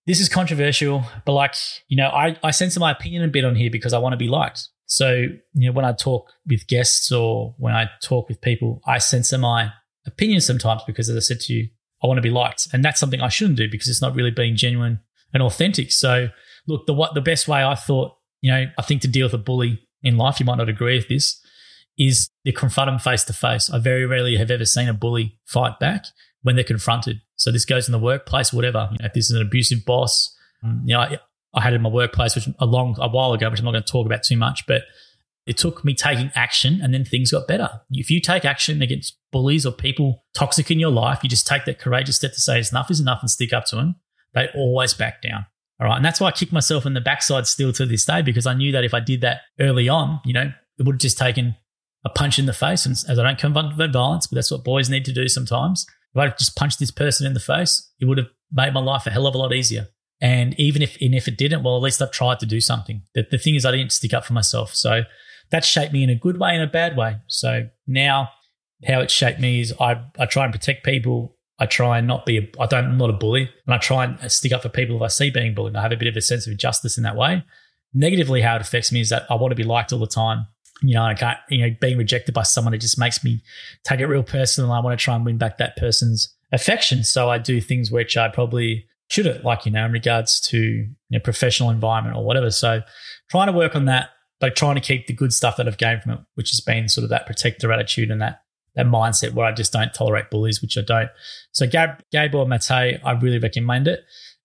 this 0.06 0.22
is 0.22 0.30
controversial, 0.30 1.04
but 1.26 1.34
like, 1.34 1.56
you 1.90 1.98
know, 1.98 2.08
I, 2.08 2.38
I 2.42 2.52
censor 2.52 2.80
my 2.80 2.92
opinion 2.92 3.24
a 3.24 3.28
bit 3.28 3.44
on 3.44 3.56
here 3.56 3.70
because 3.70 3.94
I 3.94 4.00
want 4.00 4.14
to 4.14 4.18
be 4.18 4.30
liked. 4.30 4.70
So, 4.88 5.26
you 5.54 5.68
know, 5.68 5.74
when 5.74 5.86
I 5.86 5.92
talk 5.92 6.32
with 6.48 6.68
guests 6.68 7.12
or 7.12 7.54
when 7.58 7.76
I 7.76 7.90
talk 8.02 8.30
with 8.30 8.42
people, 8.42 8.82
I 8.86 8.98
censor 8.98 9.38
my 9.38 9.72
opinion 10.06 10.42
sometimes 10.42 10.82
because, 10.88 11.10
as 11.10 11.18
I 11.18 11.20
said 11.20 11.42
to 11.42 11.54
you, 11.54 11.68
I 12.02 12.08
want 12.08 12.18
to 12.18 12.22
be 12.22 12.30
liked. 12.30 12.68
And 12.74 12.84
that's 12.84 13.00
something 13.00 13.22
I 13.22 13.28
shouldn't 13.28 13.58
do 13.58 13.70
because 13.70 13.90
it's 13.90 14.02
not 14.02 14.16
really 14.16 14.32
being 14.32 14.56
genuine 14.56 15.00
and 15.34 15.44
authentic. 15.44 15.92
So, 15.92 16.30
look, 16.68 16.88
the 16.88 16.94
what 16.94 17.14
the 17.14 17.22
best 17.22 17.48
way 17.48 17.64
I 17.64 17.76
thought, 17.76 18.14
you 18.42 18.52
know, 18.52 18.66
I 18.78 18.82
think 18.82 19.02
to 19.02 19.08
deal 19.08 19.26
with 19.26 19.34
a 19.34 19.40
bully 19.40 19.82
in 20.04 20.18
life, 20.18 20.40
you 20.40 20.46
might 20.46 20.58
not 20.58 20.70
agree 20.70 20.98
with 20.98 21.10
this, 21.10 21.42
is 21.98 22.30
to 22.46 22.54
confront 22.54 22.90
them 22.90 23.00
face 23.00 23.26
to 23.26 23.34
face. 23.34 23.70
I 23.70 23.80
very 23.80 24.06
rarely 24.06 24.38
have 24.38 24.52
ever 24.52 24.66
seen 24.66 24.88
a 24.88 24.94
bully 24.94 25.38
fight 25.46 25.80
back 25.80 26.06
when 26.44 26.56
they're 26.56 26.64
confronted. 26.64 27.20
So 27.36 27.52
this 27.52 27.66
goes 27.66 27.90
in 27.90 27.92
the 27.92 28.00
workplace, 28.00 28.54
whatever. 28.54 28.88
You 28.92 29.00
know, 29.00 29.08
if 29.08 29.14
this 29.14 29.30
is 29.30 29.36
an 29.36 29.42
abusive 29.42 29.84
boss, 29.86 30.34
you 30.64 30.94
know, 30.94 31.18
had 31.62 31.74
in 31.74 31.82
my 31.82 31.90
workplace, 31.90 32.36
which 32.36 32.48
a 32.60 32.66
long 32.66 32.96
a 33.00 33.10
while 33.10 33.34
ago, 33.34 33.50
which 33.50 33.60
I'm 33.60 33.66
not 33.66 33.72
going 33.72 33.84
to 33.84 33.92
talk 33.92 34.06
about 34.06 34.24
too 34.24 34.38
much, 34.38 34.66
but 34.68 34.84
it 35.46 35.58
took 35.58 35.86
me 35.86 35.94
taking 35.94 36.30
action 36.36 36.80
and 36.84 36.94
then 36.94 37.06
things 37.06 37.32
got 37.32 37.48
better. 37.48 37.70
If 37.92 38.12
you 38.12 38.20
take 38.20 38.44
action 38.44 38.82
against 38.82 39.18
bullies 39.32 39.66
or 39.66 39.72
people 39.72 40.26
toxic 40.34 40.70
in 40.70 40.80
your 40.80 40.92
life, 40.92 41.20
you 41.24 41.30
just 41.30 41.48
take 41.48 41.64
that 41.66 41.80
courageous 41.80 42.18
step 42.18 42.34
to 42.34 42.42
say 42.42 42.62
enough 42.70 42.92
is 42.92 43.00
enough 43.00 43.20
and 43.22 43.32
stick 43.32 43.54
up 43.54 43.66
to 43.66 43.78
them. 43.78 43.96
They 44.34 44.50
always 44.54 44.94
back 44.94 45.22
down. 45.22 45.46
All 45.80 45.88
right. 45.88 45.96
And 45.96 46.04
that's 46.04 46.20
why 46.20 46.28
I 46.28 46.32
kick 46.32 46.52
myself 46.52 46.86
in 46.86 46.96
the 46.96 47.02
backside 47.02 47.48
still 47.48 47.72
to 47.74 47.86
this 47.86 48.06
day 48.06 48.22
because 48.22 48.46
I 48.46 48.56
knew 48.56 48.74
that 48.74 48.84
if 48.84 48.94
I 48.94 49.00
did 49.00 49.22
that 49.22 49.42
early 49.60 49.88
on, 49.88 50.20
you 50.26 50.34
know, 50.34 50.52
it 50.78 50.86
would 50.86 50.96
have 50.96 51.02
just 51.02 51.18
taken 51.18 51.56
a 52.04 52.10
punch 52.10 52.40
in 52.40 52.46
the 52.46 52.54
face. 52.54 52.86
And 52.86 52.94
as 52.94 53.18
I 53.18 53.24
don't 53.24 53.40
confront 53.40 53.76
violence, 53.76 54.28
but 54.28 54.36
that's 54.36 54.52
what 54.52 54.64
boys 54.64 54.90
need 54.90 55.06
to 55.06 55.14
do 55.14 55.28
sometimes. 55.30 55.86
If 56.14 56.20
I'd 56.20 56.38
just 56.38 56.56
punched 56.56 56.80
this 56.80 56.92
person 56.92 57.26
in 57.26 57.34
the 57.34 57.40
face, 57.40 57.90
it 58.00 58.06
would 58.06 58.18
have 58.18 58.28
made 58.52 58.74
my 58.74 58.82
life 58.82 59.08
a 59.08 59.12
hell 59.12 59.28
of 59.28 59.36
a 59.36 59.38
lot 59.38 59.54
easier. 59.54 59.88
And 60.20 60.60
even 60.60 60.82
if 60.82 60.98
and 61.00 61.14
if 61.14 61.28
it 61.28 61.38
didn't, 61.38 61.64
well, 61.64 61.78
at 61.78 61.84
least 61.84 62.02
I've 62.02 62.12
tried 62.12 62.40
to 62.40 62.46
do 62.46 62.60
something. 62.60 63.04
The, 63.14 63.28
the 63.30 63.38
thing 63.38 63.56
is, 63.56 63.66
I 63.66 63.72
didn't 63.72 63.92
stick 63.92 64.14
up 64.14 64.26
for 64.26 64.34
myself. 64.34 64.74
So 64.74 65.04
that 65.52 65.64
shaped 65.64 65.94
me 65.94 66.04
in 66.04 66.10
a 66.10 66.16
good 66.16 66.40
way 66.40 66.54
and 66.54 66.64
a 66.64 66.68
bad 66.68 66.98
way. 66.98 67.18
So 67.28 67.70
now 67.86 68.30
how 68.88 69.00
it 69.02 69.12
shaped 69.12 69.40
me 69.40 69.62
is 69.62 69.74
I, 69.80 70.02
I 70.18 70.26
try 70.26 70.44
and 70.44 70.54
protect 70.54 70.84
people 70.84 71.38
I 71.60 71.66
try 71.66 71.98
and 71.98 72.08
not 72.08 72.26
be, 72.26 72.38
a, 72.38 72.62
I 72.62 72.68
don't, 72.68 72.86
I'm 72.86 72.98
not 72.98 73.10
a 73.10 73.14
bully. 73.14 73.50
And 73.66 73.74
I 73.74 73.78
try 73.78 74.06
and 74.06 74.32
stick 74.32 74.52
up 74.52 74.62
for 74.62 74.70
people 74.70 74.96
if 74.98 75.02
I 75.02 75.08
see 75.08 75.30
being 75.30 75.56
bullied. 75.56 75.76
I 75.76 75.82
have 75.82 75.92
a 75.92 75.98
bit 75.98 76.08
of 76.08 76.16
a 76.16 76.22
sense 76.22 76.46
of 76.46 76.56
justice 76.58 76.98
in 76.98 77.04
that 77.04 77.16
way. 77.16 77.44
Negatively, 77.94 78.42
how 78.42 78.56
it 78.56 78.62
affects 78.62 78.92
me 78.92 79.02
is 79.02 79.10
that 79.10 79.26
I 79.30 79.36
want 79.36 79.52
to 79.52 79.56
be 79.56 79.64
liked 79.64 79.92
all 79.92 80.00
the 80.00 80.08
time. 80.08 80.46
You 80.84 80.94
know, 80.94 81.04
I 81.04 81.16
can't, 81.16 81.40
you 81.50 81.66
know, 81.66 81.76
being 81.82 81.98
rejected 81.98 82.36
by 82.36 82.44
someone, 82.44 82.76
it 82.76 82.82
just 82.82 83.00
makes 83.00 83.24
me 83.24 83.42
take 83.84 84.00
it 84.00 84.06
real 84.06 84.22
personal. 84.22 84.72
I 84.72 84.80
want 84.80 84.98
to 84.98 85.04
try 85.04 85.16
and 85.16 85.26
win 85.26 85.40
back 85.40 85.58
that 85.58 85.78
person's 85.78 86.32
affection. 86.52 87.04
So 87.04 87.30
I 87.30 87.40
do 87.40 87.60
things 87.60 87.92
which 87.92 88.16
I 88.16 88.30
probably 88.30 88.86
shouldn't, 89.18 89.44
like, 89.44 89.66
you 89.66 89.72
know, 89.72 89.84
in 89.84 89.92
regards 89.92 90.40
to 90.40 90.58
you 90.60 90.96
know, 91.10 91.20
professional 91.20 91.72
environment 91.72 92.16
or 92.16 92.24
whatever. 92.24 92.52
So 92.52 92.82
trying 93.32 93.48
to 93.48 93.54
work 93.54 93.76
on 93.76 93.86
that, 93.86 94.12
but 94.40 94.56
trying 94.56 94.76
to 94.76 94.82
keep 94.82 95.08
the 95.08 95.14
good 95.14 95.34
stuff 95.34 95.58
that 95.58 95.68
I've 95.68 95.80
gained 95.80 96.04
from 96.04 96.12
it, 96.12 96.20
which 96.36 96.52
has 96.52 96.62
been 96.62 96.88
sort 96.88 97.04
of 97.04 97.10
that 97.10 97.26
protector 97.26 97.72
attitude 97.72 98.12
and 98.12 98.22
that 98.22 98.44
that 98.76 98.86
mindset 98.86 99.34
where 99.34 99.48
I 99.48 99.54
just 99.54 99.74
don't 99.74 99.92
tolerate 99.92 100.30
bullies, 100.30 100.62
which 100.62 100.78
I 100.78 100.82
don't. 100.82 101.10
So 101.52 101.66
Gab, 101.66 102.04
Gabor 102.12 102.46
Mate, 102.46 102.70
I 102.72 103.12
really 103.20 103.40
recommend 103.40 103.88
it. 103.88 104.02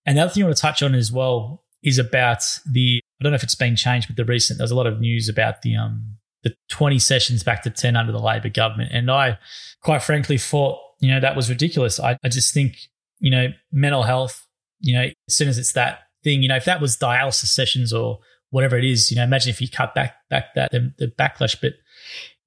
And 0.07 0.17
the 0.17 0.23
other 0.23 0.33
thing 0.33 0.43
I 0.43 0.47
want 0.47 0.57
to 0.57 0.62
touch 0.62 0.83
on 0.83 0.95
as 0.95 1.12
well 1.12 1.64
is 1.83 1.99
about 1.99 2.43
the 2.64 3.02
I 3.21 3.23
don't 3.23 3.33
know 3.33 3.37
if 3.37 3.43
it's 3.43 3.55
been 3.55 3.76
changed, 3.76 4.09
but 4.09 4.17
the 4.17 4.25
recent 4.25 4.57
there's 4.57 4.71
a 4.71 4.75
lot 4.75 4.87
of 4.87 5.00
news 5.00 5.29
about 5.29 5.61
the 5.61 5.76
um 5.76 6.17
the 6.45 6.55
20 6.71 6.99
sessions 6.99 7.43
back 7.43 7.62
to 7.62 7.71
10 7.71 7.95
under 7.95 8.11
the 8.11 8.19
Labor 8.19 8.49
government. 8.49 8.91
And 8.93 9.11
I 9.11 9.38
quite 9.83 10.02
frankly 10.02 10.38
thought, 10.38 10.79
you 11.00 11.11
know, 11.11 11.21
that 11.21 11.37
was 11.37 11.50
ridiculous. 11.50 12.00
I, 12.00 12.17
I 12.25 12.29
just 12.29 12.55
think, 12.55 12.79
you 13.21 13.31
know, 13.31 13.49
mental 13.71 14.02
health, 14.02 14.47
you 14.83 14.95
know, 14.95 15.05
as 15.05 15.37
soon 15.37 15.49
as 15.49 15.57
it's 15.57 15.73
that 15.73 16.01
thing, 16.23 16.43
you 16.43 16.49
know, 16.49 16.57
if 16.57 16.67
that 16.67 16.81
was 16.81 16.97
dialysis 16.97 17.47
sessions 17.47 17.93
or 17.93 18.19
whatever 18.51 18.77
it 18.77 18.85
is, 18.85 19.11
you 19.11 19.17
know, 19.17 19.25
imagine 19.25 19.51
if 19.51 19.61
you 19.61 19.69
cut 19.69 19.95
back 19.95 20.17
back 20.29 20.55
that 20.55 20.71
the, 20.71 20.93
the 20.99 21.07
backlash. 21.07 21.59
But 21.61 21.75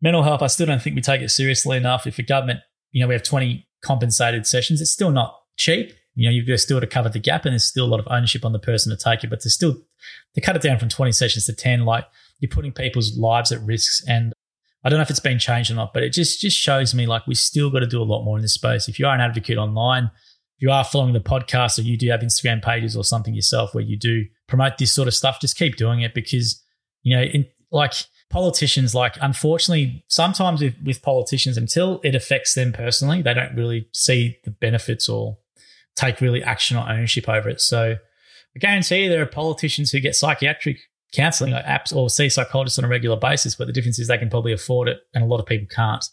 mental 0.02 0.24
health, 0.24 0.42
I 0.42 0.48
still 0.48 0.68
don't 0.68 0.82
think 0.82 0.96
we 0.96 1.02
take 1.02 1.22
it 1.22 1.30
seriously 1.30 1.78
enough. 1.78 2.06
If 2.06 2.20
a 2.20 2.24
government, 2.24 2.60
you 2.92 3.02
know, 3.02 3.08
we 3.08 3.16
have 3.16 3.24
20 3.24 3.68
compensated 3.84 4.46
sessions, 4.46 4.82
it's 4.82 4.92
still 4.92 5.12
not 5.12 5.36
cheap. 5.58 5.94
You 6.14 6.30
know, 6.30 6.34
you've 6.34 6.48
got 6.48 6.60
still 6.60 6.80
to 6.80 6.88
cover 6.88 7.10
the 7.10 7.20
gap 7.20 7.46
and 7.46 7.54
there's 7.54 7.66
still 7.66 7.86
a 7.86 7.88
lot 7.88 8.00
of 8.00 8.08
ownership 8.10 8.46
on 8.46 8.54
the 8.54 8.60
person 8.60 8.96
to 8.96 9.04
take 9.04 9.24
it, 9.24 9.30
but 9.30 9.42
to 9.42 9.50
still 9.50 9.76
to 10.36 10.42
cut 10.42 10.56
it 10.56 10.62
down 10.62 10.80
from 10.80 10.90
20 10.90 11.12
sessions 11.12 11.46
to 11.46 11.54
10, 11.54 11.86
like 11.86 12.06
you're 12.40 12.50
putting 12.50 12.72
people's 12.72 13.18
lives 13.18 13.52
at 13.52 13.62
risks. 13.62 14.04
And 14.08 14.32
I 14.84 14.90
don't 14.90 15.00
know 15.00 15.04
if 15.04 15.10
it's 15.10 15.20
been 15.20 15.40
changed 15.40 15.72
or 15.72 15.76
not, 15.76 15.94
but 15.94 16.04
it 16.04 16.12
just 16.12 16.40
just 16.40 16.58
shows 16.58 16.94
me 16.94 17.06
like 17.08 17.28
we 17.28 17.36
still 17.36 17.70
got 17.70 17.80
to 17.80 17.88
do 17.88 18.02
a 18.02 18.04
lot 18.04 18.24
more 18.24 18.38
in 18.38 18.44
this 18.44 18.54
space. 18.54 18.88
If 18.88 19.00
you 19.00 19.08
are 19.08 19.16
an 19.16 19.22
advocate 19.22 19.58
online, 19.58 20.12
if 20.58 20.62
you 20.62 20.72
are 20.72 20.84
following 20.84 21.14
the 21.14 21.20
podcast 21.20 21.78
or 21.78 21.82
you 21.82 21.98
do 21.98 22.10
have 22.10 22.22
Instagram 22.22 22.64
pages 22.64 22.96
or 22.96 23.04
something 23.04 23.34
yourself 23.34 23.74
where 23.74 23.84
you 23.84 23.98
do 23.98 24.26
promote 24.48 24.78
this 24.78 24.94
sort 24.94 25.08
of 25.08 25.14
stuff, 25.14 25.40
just 25.40 25.58
keep 25.58 25.76
doing 25.76 26.02
it 26.02 26.14
because, 26.14 26.64
you 27.04 27.16
know, 27.16 27.24
in, 27.24 27.46
like 27.72 27.94
politicians, 28.30 28.96
like 28.96 29.18
unfortunately, 29.22 30.04
sometimes 30.08 30.62
with, 30.62 30.76
with 30.84 31.02
politicians, 31.02 31.58
until 31.58 32.00
it 32.04 32.16
affects 32.16 32.54
them 32.54 32.72
personally, 32.72 33.22
they 33.22 33.34
don't 33.34 33.56
really 33.56 33.88
see 33.94 34.38
the 34.46 34.52
benefits 34.52 35.10
or 35.10 35.38
take 35.96 36.22
really 36.22 36.44
action 36.44 36.78
or 36.78 36.90
ownership 36.90 37.28
over 37.28 37.50
it. 37.50 37.62
So 37.62 37.96
I 38.56 38.60
guarantee 38.60 39.04
you 39.04 39.10
there 39.10 39.22
are 39.22 39.28
politicians 39.28 39.92
who 39.92 40.00
get 40.00 40.16
psychiatric 40.16 40.78
counseling 41.14 41.52
like 41.52 41.66
apps 41.66 41.96
or 41.96 42.10
see 42.10 42.30
psychologists 42.30 42.80
on 42.80 42.86
a 42.86 42.90
regular 42.90 43.18
basis, 43.18 43.56
but 43.56 43.68
the 43.68 43.74
difference 43.74 44.00
is 44.00 44.08
they 44.08 44.18
can 44.18 44.30
probably 44.30 44.54
afford 44.54 44.88
it 44.88 45.00
and 45.14 45.24
a 45.24 45.28
lot 45.28 45.40
of 45.40 45.46
people 45.46 45.68
can't. 45.70 46.06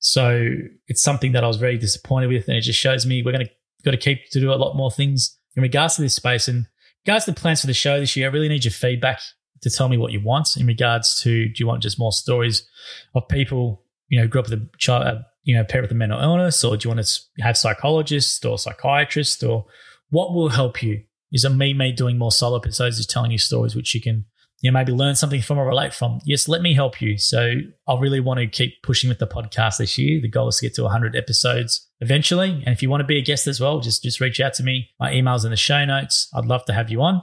So 0.00 0.48
it's 0.86 1.02
something 1.02 1.32
that 1.32 1.44
I 1.44 1.48
was 1.48 1.56
very 1.56 1.76
disappointed 1.76 2.28
with, 2.28 2.48
and 2.48 2.56
it 2.56 2.60
just 2.60 2.78
shows 2.78 3.04
me 3.04 3.22
we're 3.22 3.32
going 3.32 3.46
to 3.46 3.52
got 3.84 3.92
to 3.92 3.96
keep 3.96 4.30
to 4.30 4.40
do 4.40 4.52
a 4.52 4.54
lot 4.54 4.76
more 4.76 4.90
things 4.90 5.38
in 5.56 5.62
regards 5.62 5.96
to 5.96 6.02
this 6.02 6.14
space. 6.14 6.48
And 6.48 6.66
regards 7.06 7.24
to 7.24 7.32
the 7.32 7.40
plans 7.40 7.60
for 7.60 7.66
the 7.66 7.74
show 7.74 8.00
this 8.00 8.16
year, 8.16 8.28
I 8.28 8.32
really 8.32 8.48
need 8.48 8.64
your 8.64 8.72
feedback 8.72 9.20
to 9.62 9.70
tell 9.70 9.88
me 9.88 9.96
what 9.96 10.12
you 10.12 10.20
want 10.20 10.56
in 10.56 10.66
regards 10.66 11.20
to 11.22 11.48
do 11.48 11.54
you 11.56 11.66
want 11.66 11.82
just 11.82 11.98
more 11.98 12.12
stories 12.12 12.66
of 13.14 13.26
people 13.28 13.82
you 14.08 14.20
know 14.20 14.26
grew 14.26 14.40
up 14.40 14.48
with 14.48 14.60
a 14.60 14.68
child 14.78 15.06
uh, 15.06 15.18
you 15.42 15.54
know 15.54 15.64
parent 15.64 15.84
with 15.84 15.92
a 15.92 15.94
mental 15.94 16.20
illness 16.20 16.62
or 16.64 16.76
do 16.76 16.88
you 16.88 16.94
want 16.94 17.04
to 17.04 17.20
have 17.40 17.56
psychologists 17.56 18.44
or 18.44 18.58
psychiatrists 18.58 19.42
or 19.42 19.66
what 20.10 20.32
will 20.32 20.50
help 20.50 20.82
you 20.82 21.02
is 21.32 21.44
it 21.44 21.50
me 21.50 21.74
me 21.74 21.92
doing 21.92 22.18
more 22.18 22.32
solo 22.32 22.56
episodes 22.56 22.98
is 22.98 23.06
telling 23.06 23.30
you 23.30 23.38
stories 23.38 23.74
which 23.74 23.94
you 23.94 24.00
can 24.00 24.24
you 24.60 24.70
know 24.70 24.78
maybe 24.78 24.92
learn 24.92 25.14
something 25.14 25.40
from 25.40 25.58
or 25.58 25.66
relate 25.66 25.94
from 25.94 26.20
yes 26.24 26.48
let 26.48 26.62
me 26.62 26.74
help 26.74 27.00
you 27.00 27.16
so 27.16 27.54
i 27.86 27.98
really 27.98 28.20
want 28.20 28.40
to 28.40 28.46
keep 28.46 28.82
pushing 28.82 29.08
with 29.08 29.18
the 29.18 29.26
podcast 29.26 29.78
this 29.78 29.96
year 29.96 30.20
the 30.20 30.28
goal 30.28 30.48
is 30.48 30.56
to 30.56 30.66
get 30.66 30.74
to 30.74 30.82
100 30.82 31.14
episodes 31.14 31.88
eventually 32.00 32.62
and 32.66 32.68
if 32.68 32.82
you 32.82 32.90
want 32.90 33.00
to 33.00 33.06
be 33.06 33.18
a 33.18 33.22
guest 33.22 33.46
as 33.46 33.60
well 33.60 33.80
just 33.80 34.02
just 34.02 34.20
reach 34.20 34.40
out 34.40 34.54
to 34.54 34.62
me 34.62 34.88
my 34.98 35.12
email's 35.12 35.44
in 35.44 35.50
the 35.50 35.56
show 35.56 35.84
notes 35.84 36.28
i'd 36.34 36.44
love 36.44 36.64
to 36.64 36.72
have 36.72 36.90
you 36.90 37.00
on 37.00 37.22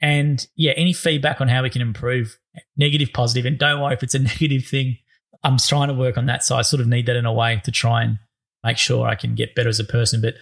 and 0.00 0.46
yeah, 0.56 0.72
any 0.76 0.92
feedback 0.92 1.40
on 1.40 1.48
how 1.48 1.62
we 1.62 1.70
can 1.70 1.82
improve, 1.82 2.38
negative, 2.76 3.10
positive, 3.12 3.46
and 3.46 3.58
don't 3.58 3.80
worry 3.80 3.94
if 3.94 4.02
it's 4.02 4.14
a 4.14 4.18
negative 4.20 4.66
thing. 4.66 4.98
I'm 5.42 5.58
trying 5.58 5.88
to 5.88 5.94
work 5.94 6.18
on 6.18 6.26
that. 6.26 6.44
So 6.44 6.56
I 6.56 6.62
sort 6.62 6.80
of 6.80 6.88
need 6.88 7.06
that 7.06 7.16
in 7.16 7.26
a 7.26 7.32
way 7.32 7.60
to 7.64 7.70
try 7.70 8.02
and 8.02 8.18
make 8.64 8.78
sure 8.78 9.06
I 9.06 9.14
can 9.14 9.34
get 9.34 9.54
better 9.54 9.68
as 9.68 9.80
a 9.80 9.84
person. 9.84 10.20
But 10.20 10.34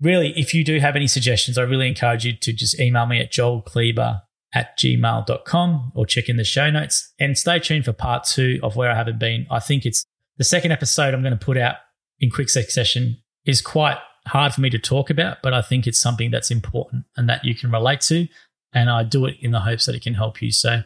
really, 0.00 0.32
if 0.36 0.52
you 0.52 0.64
do 0.64 0.78
have 0.80 0.96
any 0.96 1.06
suggestions, 1.06 1.56
I 1.56 1.62
really 1.62 1.88
encourage 1.88 2.24
you 2.24 2.34
to 2.36 2.52
just 2.52 2.78
email 2.78 3.06
me 3.06 3.20
at 3.20 3.32
joelkleber 3.32 4.20
at 4.54 4.78
gmail.com 4.78 5.92
or 5.94 6.06
check 6.06 6.28
in 6.28 6.36
the 6.36 6.44
show 6.44 6.70
notes 6.70 7.12
and 7.18 7.36
stay 7.36 7.58
tuned 7.58 7.84
for 7.84 7.92
part 7.92 8.24
two 8.24 8.58
of 8.62 8.76
where 8.76 8.90
I 8.90 8.94
haven't 8.94 9.18
been. 9.18 9.46
I 9.50 9.60
think 9.60 9.84
it's 9.84 10.04
the 10.38 10.44
second 10.44 10.72
episode 10.72 11.12
I'm 11.12 11.22
going 11.22 11.36
to 11.36 11.44
put 11.44 11.58
out 11.58 11.76
in 12.18 12.30
quick 12.30 12.48
succession 12.48 13.18
is 13.44 13.60
quite 13.60 13.98
hard 14.26 14.54
for 14.54 14.60
me 14.60 14.70
to 14.70 14.78
talk 14.78 15.10
about, 15.10 15.38
but 15.42 15.52
I 15.52 15.62
think 15.62 15.86
it's 15.86 16.00
something 16.00 16.30
that's 16.30 16.50
important 16.50 17.04
and 17.16 17.28
that 17.28 17.44
you 17.44 17.54
can 17.54 17.70
relate 17.70 18.00
to 18.02 18.26
and 18.72 18.90
I 18.90 19.02
do 19.02 19.26
it 19.26 19.36
in 19.40 19.50
the 19.50 19.60
hopes 19.60 19.86
that 19.86 19.94
it 19.94 20.02
can 20.02 20.14
help 20.14 20.42
you. 20.42 20.52
So 20.52 20.82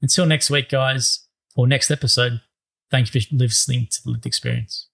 until 0.00 0.26
next 0.26 0.50
week, 0.50 0.68
guys, 0.68 1.26
or 1.56 1.66
next 1.66 1.90
episode, 1.90 2.40
thank 2.90 3.14
you 3.14 3.20
for 3.20 3.34
listening 3.34 3.88
to 3.90 4.02
the 4.04 4.10
lived 4.10 4.26
experience. 4.26 4.88